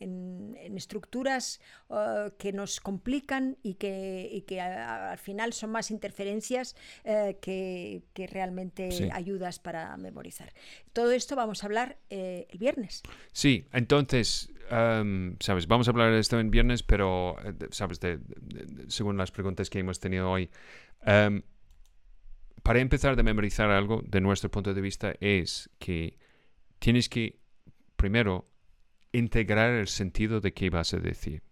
[0.00, 8.02] en- estructuras ah, que nos complican y que, al final son más interferencias eh, que,
[8.14, 9.08] que realmente Sí.
[9.12, 10.52] ayudas para memorizar.
[10.92, 13.02] Todo esto vamos a hablar eh, el viernes.
[13.32, 18.18] Sí, entonces, em, sabes, vamos a hablar de esto en viernes, pero, eh, sabes, de-
[18.18, 20.50] de- de- según las preguntas que hemos tenido hoy,
[21.04, 21.42] em,
[22.62, 26.16] para empezar de memorizar algo, de nuestro punto de vista, es que
[26.78, 27.38] tienes que,
[27.96, 28.48] primero,
[29.12, 31.42] integrar el sentido de qué vas a decir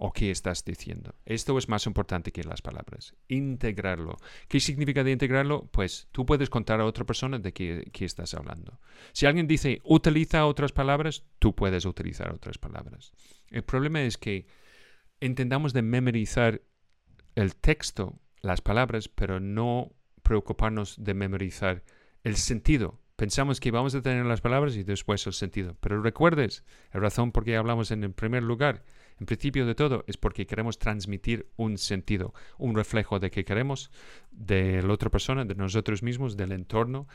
[0.00, 1.16] o qué estás diciendo.
[1.26, 3.14] Esto es más importante que las palabras.
[3.26, 4.16] Integrarlo.
[4.46, 5.68] ¿Qué significa de integrarlo?
[5.72, 8.80] Pues tú puedes contar a otra persona de qué, qué estás hablando.
[9.12, 13.12] Si alguien dice utiliza otras palabras, tú puedes utilizar otras palabras.
[13.50, 14.46] El problema es que
[15.20, 16.62] intentamos de memorizar
[17.34, 19.92] el texto, las palabras, pero no
[20.22, 21.82] preocuparnos de memorizar
[22.22, 23.00] el sentido.
[23.16, 25.76] Pensamos que vamos a tener las palabras y después el sentido.
[25.80, 28.84] Pero recuerdes, la razón por qué hablamos en el primer lugar,
[29.20, 33.90] en principio de todo, es porque queremos transmitir un sentido, un reflejo de que queremos
[34.30, 37.08] de la otra persona, de nosotros mismos, del entorno.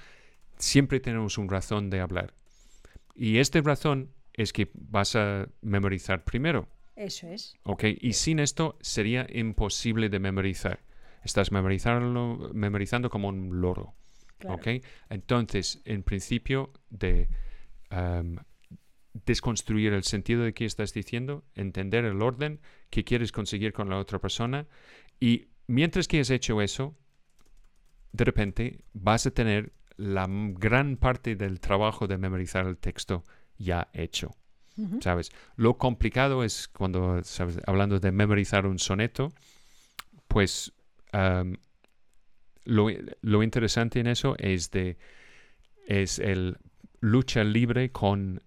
[0.57, 2.33] Siempre tenemos una razón de hablar.
[3.15, 6.67] Y esta razón es que vas a memorizar primero.
[6.95, 7.55] Eso es.
[7.63, 7.85] ¿ok?
[8.01, 10.79] Y sin esto sería imposible de memorizar.
[11.23, 13.93] Estás memorizando, memorizando como un loro.
[14.39, 14.55] Claro.
[14.55, 14.67] ¿ok?
[15.09, 17.29] Entonces, en principio, de
[17.89, 18.39] am,
[19.13, 22.59] desconstruir el sentido de qué estás diciendo, entender el orden
[22.89, 24.67] que quieres conseguir con la otra persona
[25.19, 26.95] y mientras que has hecho eso,
[28.11, 33.23] de repente vas a tener la gran parte del trabajo de memorizar el texto
[33.57, 34.31] ya hecho.
[35.01, 35.31] ¿sabes?
[35.55, 37.59] Lo complicado es cuando, ¿sabes?
[37.67, 39.31] Hablando de memorizar un soneto,
[40.27, 40.73] pues
[42.65, 42.87] lo,
[43.21, 44.97] lo interesante en eso es de
[45.85, 46.57] es el
[47.01, 48.41] lucha libre con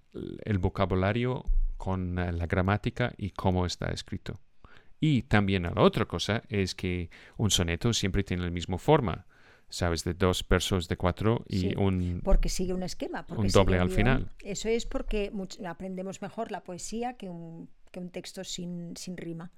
[0.44, 1.44] el vocabulario,
[1.76, 4.40] con eh, la gramática y cómo está escrito.
[5.00, 9.26] Y también la otra cosa es que un soneto siempre tiene la misma forma,
[9.68, 10.04] ¿sabes?
[10.04, 11.74] De dos versos de cuatro y Sí.
[11.76, 12.22] un...
[12.24, 13.26] Porque sigue un esquema.
[13.26, 14.30] Porque Un doble al final.
[14.42, 15.30] Eso es porque
[15.66, 19.50] aprendemos mejor la poesía que un, que un texto sin, sin rima.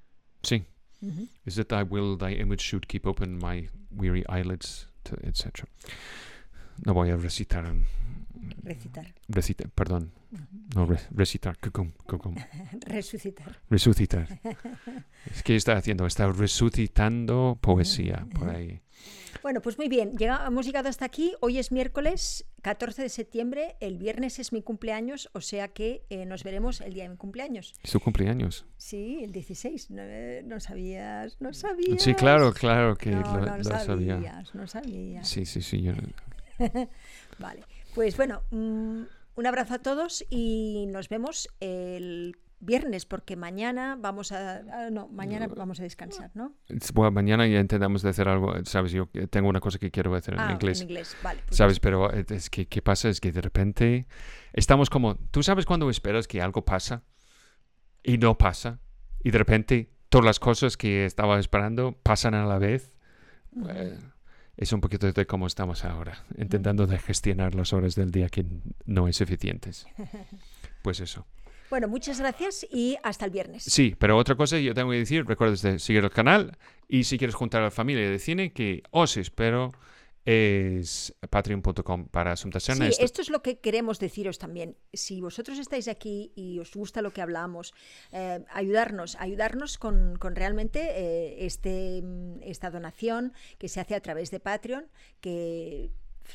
[0.42, 0.64] Sí,
[1.02, 1.28] Ujú.
[1.46, 4.88] is that thy will, thy image should keep open my weary eyelids,
[5.22, 5.66] etc.
[6.84, 7.84] No voy a recitar, un-
[8.62, 9.14] Recitar.
[9.28, 10.12] recita- perdón,
[10.74, 12.34] no re- recitar, cucum, cucum,
[12.86, 13.58] Resucitar.
[13.70, 14.28] resucitar.
[15.30, 18.80] es que está haciendo, está resucitando poesía por ahí.
[19.42, 20.16] Bueno, pues muy bien.
[20.16, 21.32] Llega- hemos llegado hasta aquí.
[21.40, 23.76] Hoy es miércoles 14 de septiembre.
[23.80, 27.16] El viernes es mi cumpleaños, o sea que eh, nos veremos el día de mi
[27.16, 27.74] cumpleaños.
[27.82, 28.66] Es tu cumpleaños.
[28.76, 29.90] Sí, el 16.
[29.92, 32.02] No, eh, no sabías, no sabías.
[32.02, 34.42] Sí, claro, claro que No, lo, no lo sabías, sabía.
[34.54, 35.28] no sabías.
[35.28, 35.82] Sí, sí, sí.
[35.82, 35.92] yo-
[37.38, 37.62] Vale,
[37.98, 39.02] pues bueno, mm,
[39.34, 44.58] un abrazo a todos y nos vemos el viernes, porque mañana vamos a...
[44.72, 46.54] ah, no, mañana vamos a descansar, ¿no?
[46.94, 48.92] Bueno, mañana ya intentamos hacer algo, ¿sabes?
[48.92, 50.80] Yo tengo una cosa que quiero hacer en Ah, inglés.
[50.80, 51.40] en inglés, vale.
[51.44, 51.80] pues ¿Sabes?
[51.80, 53.08] Pero es que, ¿qué pasa?
[53.08, 54.06] Es que de repente
[54.52, 57.02] estamos como, ¿tú sabes cuando esperas que algo pasa
[58.04, 58.78] y no pasa?
[59.24, 62.94] Y de repente todas las cosas que estaba esperando pasan a la vez.
[63.68, 63.98] Eh,
[64.58, 68.44] es un poquito de cómo estamos ahora, intentando de gestionar las horas del día que
[68.84, 69.86] no es eficientes.
[70.80, 71.26] Pues eso.
[71.70, 73.64] Bueno, muchas gracias y hasta el viernes.
[73.64, 76.56] Sí, pero otra cosa yo tengo que decir, recuerdes de seguir el canal
[76.88, 79.72] y si quieres juntar a la familia de cine, que os espero
[80.30, 83.02] es patreon.com para Asuntas Sí, Ernesto.
[83.04, 84.76] esto es lo que queremos deciros también.
[84.92, 87.72] Si vosotros estáis aquí y os gusta lo que hablamos,
[88.12, 94.00] eh, ayudarnos, ayudarnos con, con realmente eh, este, mm, esta donación que se hace a
[94.00, 94.84] través de Patreon,
[95.22, 95.90] que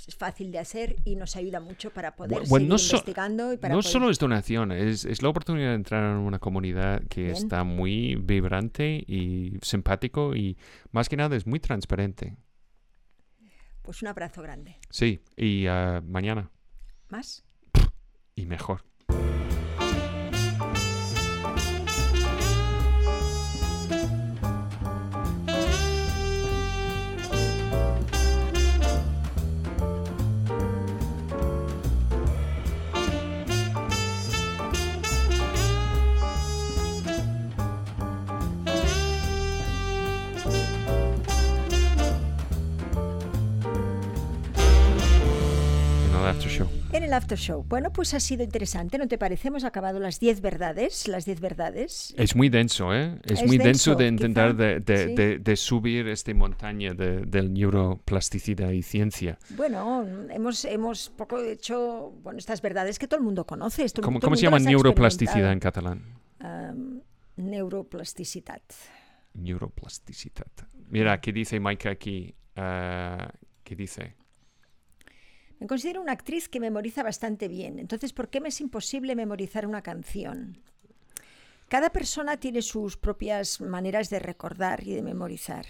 [0.08, 3.54] es fácil de hacer y nos ayuda mucho para poder bueno, seguir no so- investigando
[3.54, 6.40] y para No poder- solo es donación, es, es la oportunidad de entrar en una
[6.40, 7.36] comunidad que Bien.
[7.36, 10.58] está muy vibrante y simpático y
[10.92, 12.36] más que nada es muy transparente.
[13.84, 14.78] Pues un abrazo grande.
[14.90, 16.50] Sí, y ah, mañana
[17.10, 17.44] ¿Más?
[18.36, 18.86] y mejor.
[47.14, 47.64] El after show.
[47.64, 49.48] Bueno, pues ha sido interesante, ¿no te parece?
[49.50, 52.14] Hemos acabado las 10 verdades, las 10 verdades.
[52.18, 53.20] Es muy denso, ¿eh?
[53.24, 55.16] Es, Es muy denso, denso, de intentar de, de- sí.
[55.16, 59.38] de- de subir esta montaña de, del neuroplasticidad y ciencia.
[59.56, 63.86] Bueno, hemos, hemos poco hecho, bueno, estas verdades que todo el mundo conoce.
[64.02, 66.04] ¿Cómo, todo cómo se llama neuroplasticidad en catalán?
[66.40, 67.02] Am,
[67.36, 68.62] neuroplasticidad.
[69.34, 70.48] Neuroplasticidad.
[70.90, 72.34] Mira, ¿qué dice Maika aquí?
[72.56, 73.30] Ah,
[73.64, 74.16] ¿Qué dice?
[75.64, 77.80] Me considero una actriz que memoriza bastante bien.
[77.80, 80.58] Entonces, ¿por qué me es imposible memorizar una canción?
[81.70, 85.66] Cada persona tiene sus propias maneras de recordar y de memorizar.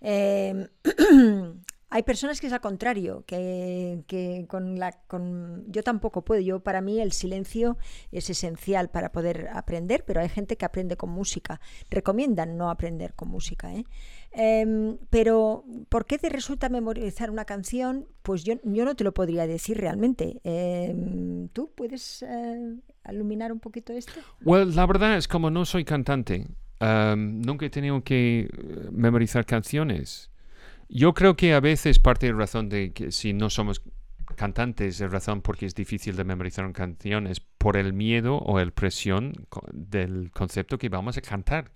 [0.00, 0.68] Eh,
[1.92, 6.40] hay personas que es al contrario, que, que con la, con, yo tampoco puedo.
[6.40, 7.76] Yo para mí el silencio
[8.10, 11.60] es esencial para poder aprender, pero hay gente que aprende con música.
[11.90, 13.74] Recomiendan no aprender con música.
[13.74, 13.84] ¿eh?
[14.30, 18.06] Em, pero, ¿por qué te resulta memorizar una canción?
[18.22, 20.40] Pues yo, yo no te lo podría decir realmente.
[20.44, 22.74] Em, ¿Tú puedes eh,
[23.10, 24.18] iluminar un poquito esto?
[24.42, 26.46] Well, la verdad es como no soy cantante,
[26.80, 30.31] am, nunca he tenido que eh, memorizar canciones.
[30.94, 33.82] Yo creo que a veces parte de razón de que si no somos
[34.36, 39.32] cantantes es razón porque es difícil de memorizar canciones por el miedo o el presión
[39.72, 41.72] del concepto que vamos a cantar.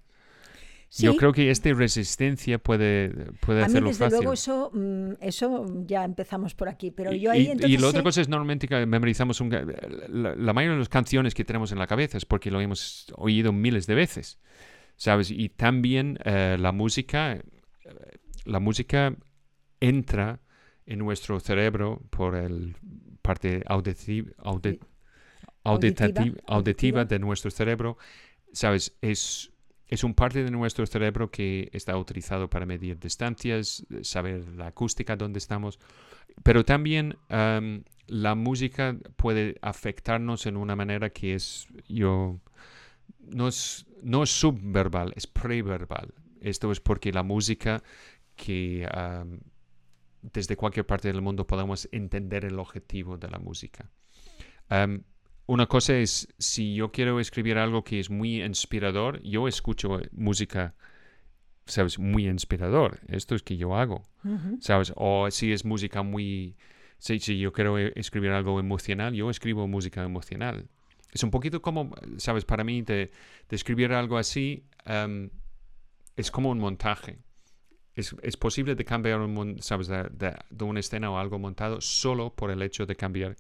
[0.99, 1.19] Yo Sí.
[1.19, 3.09] creo que esta resistencia puede,
[3.41, 4.19] puede A mí, hacerlo desde fácil.
[4.19, 6.91] luego, eso, mm, eso ya empezamos por aquí.
[6.93, 7.71] Pero Y- yo ahí y, entonces.
[7.71, 10.89] y la otra sé- cosa es normalmente que memorizamos un, la, la mayoría de las
[10.89, 14.39] canciones que tenemos en la cabeza es porque lo hemos oído miles de veces,
[14.97, 15.31] ¿sabes?
[15.33, 17.43] Y también eh, la música, eh,
[18.47, 19.14] la música
[19.80, 20.40] entra
[20.86, 22.76] en nuestro cerebro por el
[23.22, 24.78] parte auditi- audi-
[25.64, 27.05] Auditiva, auditiva auditiva.
[27.05, 27.99] de nuestro cerebro,
[28.53, 28.97] ¿sabes?
[29.03, 29.51] Es,
[29.88, 35.16] es un parte de nuestro cerebro que está utilizado para medir distancias, saber la acústica
[35.16, 35.80] donde estamos,
[36.44, 42.38] pero también am, la música puede afectarnos en una manera que es, yo,
[43.18, 46.14] no es, no es subverbal, es preverbal.
[46.40, 47.82] Esto es porque la música
[48.37, 48.89] que
[50.22, 53.91] desde cualquier parte del mundo podemos entender el objetivo de la música.
[55.49, 60.74] Una cosa es, si yo quiero escribir algo que es muy inspirador, yo escucho música,
[61.66, 62.01] ¿sabes?
[62.01, 62.99] Muy inspirador.
[63.07, 64.03] Esto es que yo hago.
[64.61, 64.93] ¿sabes?
[64.97, 66.57] O si es música muy...
[66.99, 70.68] Si, si yo quiero eh, escribir algo emocional, yo escribo música emocional.
[71.12, 72.45] Es un poquito como, ¿sabes?
[72.45, 73.12] Para mí, de,
[73.49, 74.64] de escribir algo así,
[76.16, 77.18] es como un montaje.
[77.97, 79.88] Es, es posible de cambiar un, ¿sabes?
[79.88, 83.36] De, de- de una escena o algo montado solo por el hecho de cambiar,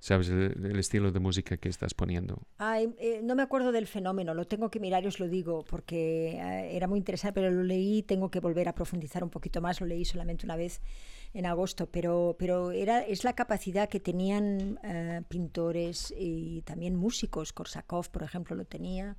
[0.00, 0.28] ¿sabes?
[0.28, 2.42] El, el estilo de música que estás poniendo.
[2.58, 5.64] Ay, eh, no me acuerdo del fenómeno, lo tengo que mirar y os lo digo,
[5.64, 9.60] porque eh, era muy interesante, pero lo leí, tengo que volver a profundizar un poquito
[9.60, 10.80] más, lo leí solamente una vez
[11.34, 17.52] en agosto, pero, pero era, es la capacidad que tenían eh, pintores y también músicos,
[17.52, 19.16] Korsakov, por ejemplo, lo tenía.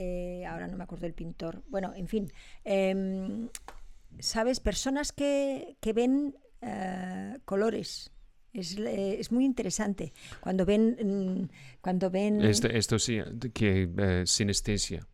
[0.00, 1.62] Eh, ahora no me acuerdo del pintor.
[1.68, 2.32] Bueno, en fin.
[2.64, 3.48] em,
[4.18, 4.58] ¿Sabes?
[4.60, 8.10] Personas que, que ven eh, colores
[8.52, 10.12] Es, eh, es muy interesante.
[10.40, 10.96] Cuando ven...
[11.00, 11.48] mm,
[11.80, 12.40] Cuando ven...
[12.42, 13.18] Esto, esto sí,
[13.54, 15.06] que sinestesia.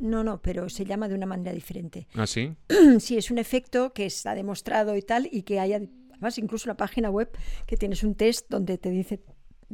[0.00, 2.08] No, no, pero se llama de una manera diferente.
[2.14, 2.56] ¿Ah, sí?
[2.98, 6.76] Sí, es un efecto que está demostrado y tal, y que hay además incluso una
[6.76, 7.28] página web
[7.66, 9.20] que tienes un test donde te dice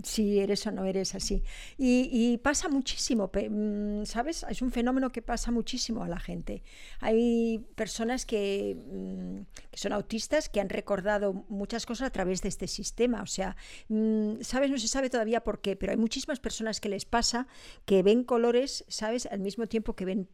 [0.03, 1.43] si eres o no eres así.
[1.79, 4.45] Y, pasa muchísimo, mm, ¿sabes?
[4.49, 6.63] Es un fenómeno que pasa muchísimo a la gente.
[7.01, 9.41] Hay personas que, mm,
[9.71, 13.23] que son autistas que han recordado muchas cosas a través de este sistema.
[13.23, 13.57] O sea,
[13.89, 14.71] mm, ¿sabes?
[14.71, 17.47] No se sabe todavía por qué, pero hay muchísimas personas que les pasa
[17.85, 19.27] que ven colores, ¿sabes?
[19.27, 20.29] Al mismo tiempo que ven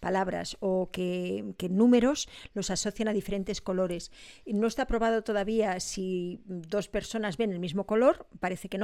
[0.00, 4.10] palabras o que, que números los asocian a diferentes colores.
[4.46, 8.81] No está probado todavía si dos personas ven el mismo color, parece que no,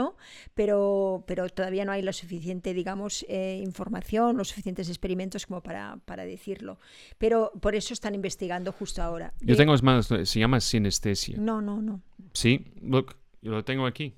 [0.55, 5.99] pero, pero todavía no hay lo suficiente, digamos, eh, información, los suficientes experimentos como para,
[6.05, 6.79] para decirlo.
[7.19, 9.33] Pero por eso están investigando justo ahora.
[9.41, 11.37] Yo De- tengo es más, se llama sinestesia.
[11.39, 12.01] No, no, no.
[12.33, 14.15] Sí, look, yo lo tengo aquí.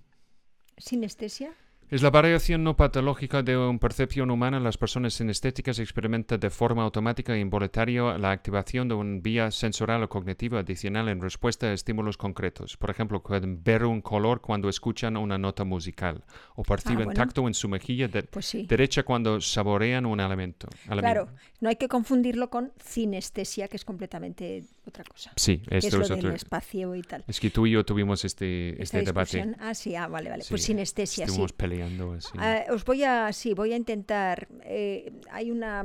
[0.77, 1.53] ¿Sinestesia?
[1.91, 4.61] Es la variación no patológica de una percepción humana.
[4.61, 10.05] Las personas sinestéticas experimentan de forma automática e involuntaria la activación de una vía sensorial
[10.05, 12.77] o cognitiva adicional en respuesta a estímulos concretos.
[12.77, 16.23] Por ejemplo, pueden ver un color cuando escuchan una nota musical
[16.55, 17.15] o perciben bueno.
[17.21, 18.67] tacto en su mejilla de- Pues sí.
[18.69, 20.69] derecha cuando saborean un alimento.
[20.87, 21.29] Claro,
[21.61, 25.33] no hay que confundirlo con cinestesia, que es completamente otra cosa.
[25.37, 26.33] Sí, que es esto lo es del otro.
[26.35, 27.25] espacio y tal.
[27.27, 29.55] Es que tú y yo tuvimos este, este debate.
[29.59, 30.43] Ah, sí, ah, vale, vale.
[30.45, 31.31] Sí, pues sinestesia, sí.
[31.31, 32.29] Estuvimos peleando así.
[32.39, 34.47] Ah, os voy a, sí, voy a intentar.
[34.65, 35.85] eh, hay una,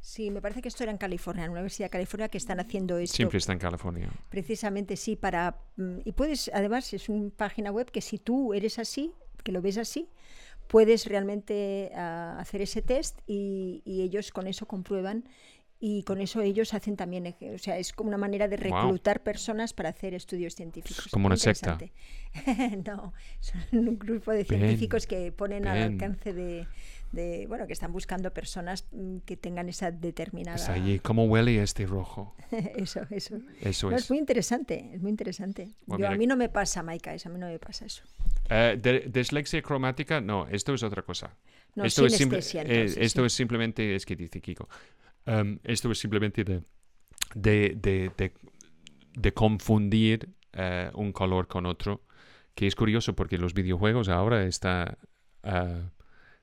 [0.00, 2.58] sí, me parece que esto era en California, en la Universidad de California, que están
[2.60, 3.16] haciendo esto.
[3.16, 4.10] Siempre está en California.
[4.30, 5.58] Precisamente sí, para.
[5.76, 9.12] mm, Y puedes, además, es una página web que si tú eres así,
[9.44, 10.08] que lo ves así,
[10.68, 15.24] puedes realmente ah, hacer ese test y, y ellos con eso comprueban.
[15.78, 19.74] Y con eso ellos hacen también, o sea, es como una manera de reclutar personas
[19.74, 21.08] para hacer estudios científicos.
[21.10, 21.78] como Muy una secta.
[22.86, 26.66] no, son un grupo de Bien, científicos que ponen al alcance de,
[27.12, 30.56] de, bueno, que están buscando personas mm, que tengan esa determinada...
[30.56, 30.98] Es allí.
[30.98, 32.34] ¿Cómo huele este rojo?
[32.76, 33.36] eso, eso.
[33.60, 34.04] Eso No, es.
[34.04, 35.74] es muy interesante, es muy interesante.
[35.84, 37.84] Bueno, Yo, a mira- mí no me pasa, Maika, eso, a mí no me pasa
[37.84, 38.02] eso.
[38.48, 41.36] Eh, de- dislexia cromática, no, esto es otra cosa.
[41.74, 43.26] No, esto es, simple- eh, esto sí.
[43.26, 44.68] es simplemente, es que dice Kiko,
[45.26, 46.62] em, esto es simplemente de,
[47.34, 48.32] de, de, de-
[49.14, 52.02] de confundir eh, un color con otro,
[52.54, 54.98] que es curioso porque los videojuegos ahora está,
[55.42, 55.90] ah,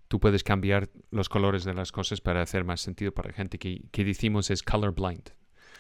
[0.08, 3.82] tú puedes cambiar los colores de las cosas para hacer más sentido para gente que,
[3.92, 5.30] que decimos es colorblind.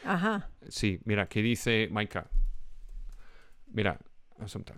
[0.03, 0.49] Ajá.
[0.69, 2.29] Sí, mira, ¿qué dice Maika?
[3.67, 3.99] Mira,
[4.39, 4.75] asunta.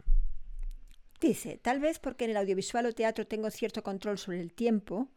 [1.19, 5.09] Dice, tal vez porque en el audiovisual o teatro tengo cierto control sobre el tiempo,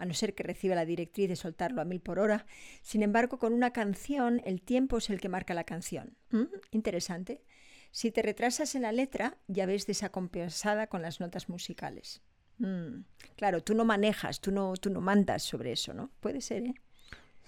[0.00, 2.46] a no ser que reciba la directriz de soltarlo a mil por hora.
[2.82, 6.16] Sin embargo, con una canción, el tiempo es el que marca la canción.
[6.30, 6.44] ¿Mm?
[6.70, 7.44] Interesante.
[7.92, 12.22] Si te retrasas en la letra, ya ves desacompensada con las notas musicales.
[12.58, 13.04] Mm.
[13.36, 16.10] Claro, tú no manejas, tú no, tú no mandas sobre eso, ¿no?
[16.20, 16.74] Puede ser, ¿eh?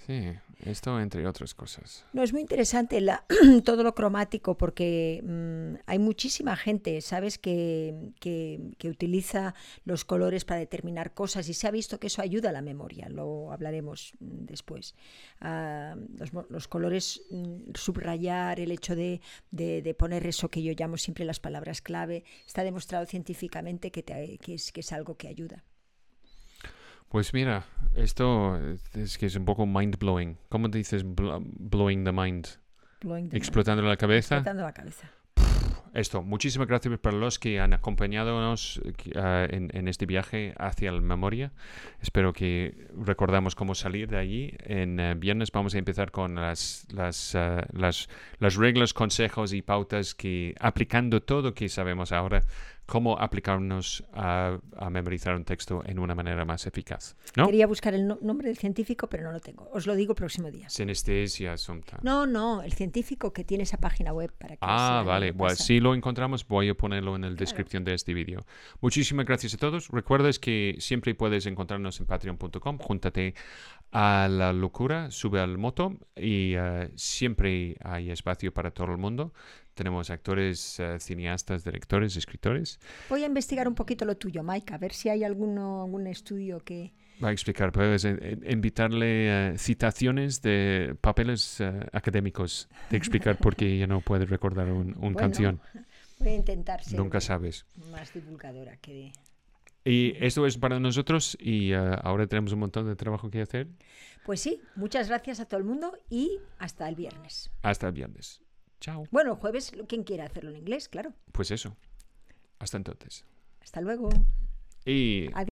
[0.07, 0.33] Sí,
[0.65, 2.05] esto entre otras cosas.
[2.13, 3.25] No, es muy interesante la-
[3.65, 10.59] todo lo cromático porque mm, hay muchísima gente, ¿sabes?, que, que- utiliza los colores para
[10.59, 14.45] determinar cosas y se ha visto que eso ayuda a la memoria, lo hablaremos mm,
[14.47, 14.97] después.
[15.41, 19.21] Ah, los, los colores, mm, subrayar, el hecho de,
[19.53, 24.39] de- poner eso que yo llamo siempre las palabras clave, está demostrado científicamente que, te-
[24.39, 25.63] que es algo que ayuda.
[27.13, 28.59] Pues mira, esto
[28.95, 30.39] es que es un poco mind blowing.
[30.49, 32.47] ¿Cómo dices bl- blowing the mind?
[33.03, 33.37] Blowing the mind.
[33.37, 34.37] Explotando la cabeza.
[34.37, 35.11] Explotando la cabeza.
[35.93, 38.81] Esto, muchísimas gracias para los que han acompañadonos
[39.15, 41.53] eh, en, en este viaje hacia la memoria.
[42.01, 44.55] Espero que recordamos cómo salir de allí.
[44.61, 48.09] En eh, viernes vamos a empezar con las, las, eh, las,
[48.39, 52.43] las reglas, consejos y pautas que, aplicando todo que sabemos ahora,
[52.87, 57.17] cómo aplicarnos a, a memorizar un texto en una manera más eficaz.
[57.37, 57.47] ¿No?
[57.47, 59.69] Quería buscar el no- nombre del científico, pero no lo tengo.
[59.73, 60.69] Os lo digo el próximo día.
[60.69, 61.55] Sinestesia.
[62.03, 65.33] No, no, el científico que tiene esa página web para que Ah, se vale.
[65.33, 65.67] Bueno, pasar.
[65.67, 68.45] si lo encontramos, voy a ponerlo en la descripción de este vídeo.
[68.81, 69.89] Muchísimas gracias a todos.
[69.89, 72.79] Recuerdes que siempre puedes encontrarnos en patreon.com.
[72.79, 73.35] Júntate
[73.93, 79.33] a la locura, sube al moto y eh, siempre hay espacio para todo el mundo.
[79.75, 82.79] Tenemos actores, eh, cineastas, directores, escritores.
[83.09, 86.61] Voy a investigar un poquito lo tuyo, Maika, a ver si hay alguno, algún estudio
[86.61, 86.93] que...
[87.23, 93.79] Va a explicar, puedes invitarle eh, citaciones de papeles eh, académicos de explicar por qué
[93.79, 95.61] ya no puede recordar un, un Bueno, canción.
[96.19, 97.65] Voy a intentar ser Nunca sabes.
[97.91, 99.13] más divulgadora que de...
[99.85, 103.69] Y esto es para nosotros y eh, ahora tenemos un montón de trabajo que hacer.
[104.25, 107.51] Pues sí, muchas gracias a todo el mundo y hasta el viernes.
[107.63, 108.41] Hasta el viernes.
[108.83, 109.05] Chao.
[109.13, 111.13] Bueno, el jueves, quien quiera hacerlo en inglés, claro.
[111.31, 111.77] Pues eso.
[112.59, 113.25] Hasta entonces.
[113.61, 114.09] Hasta luego.
[114.85, 115.29] Y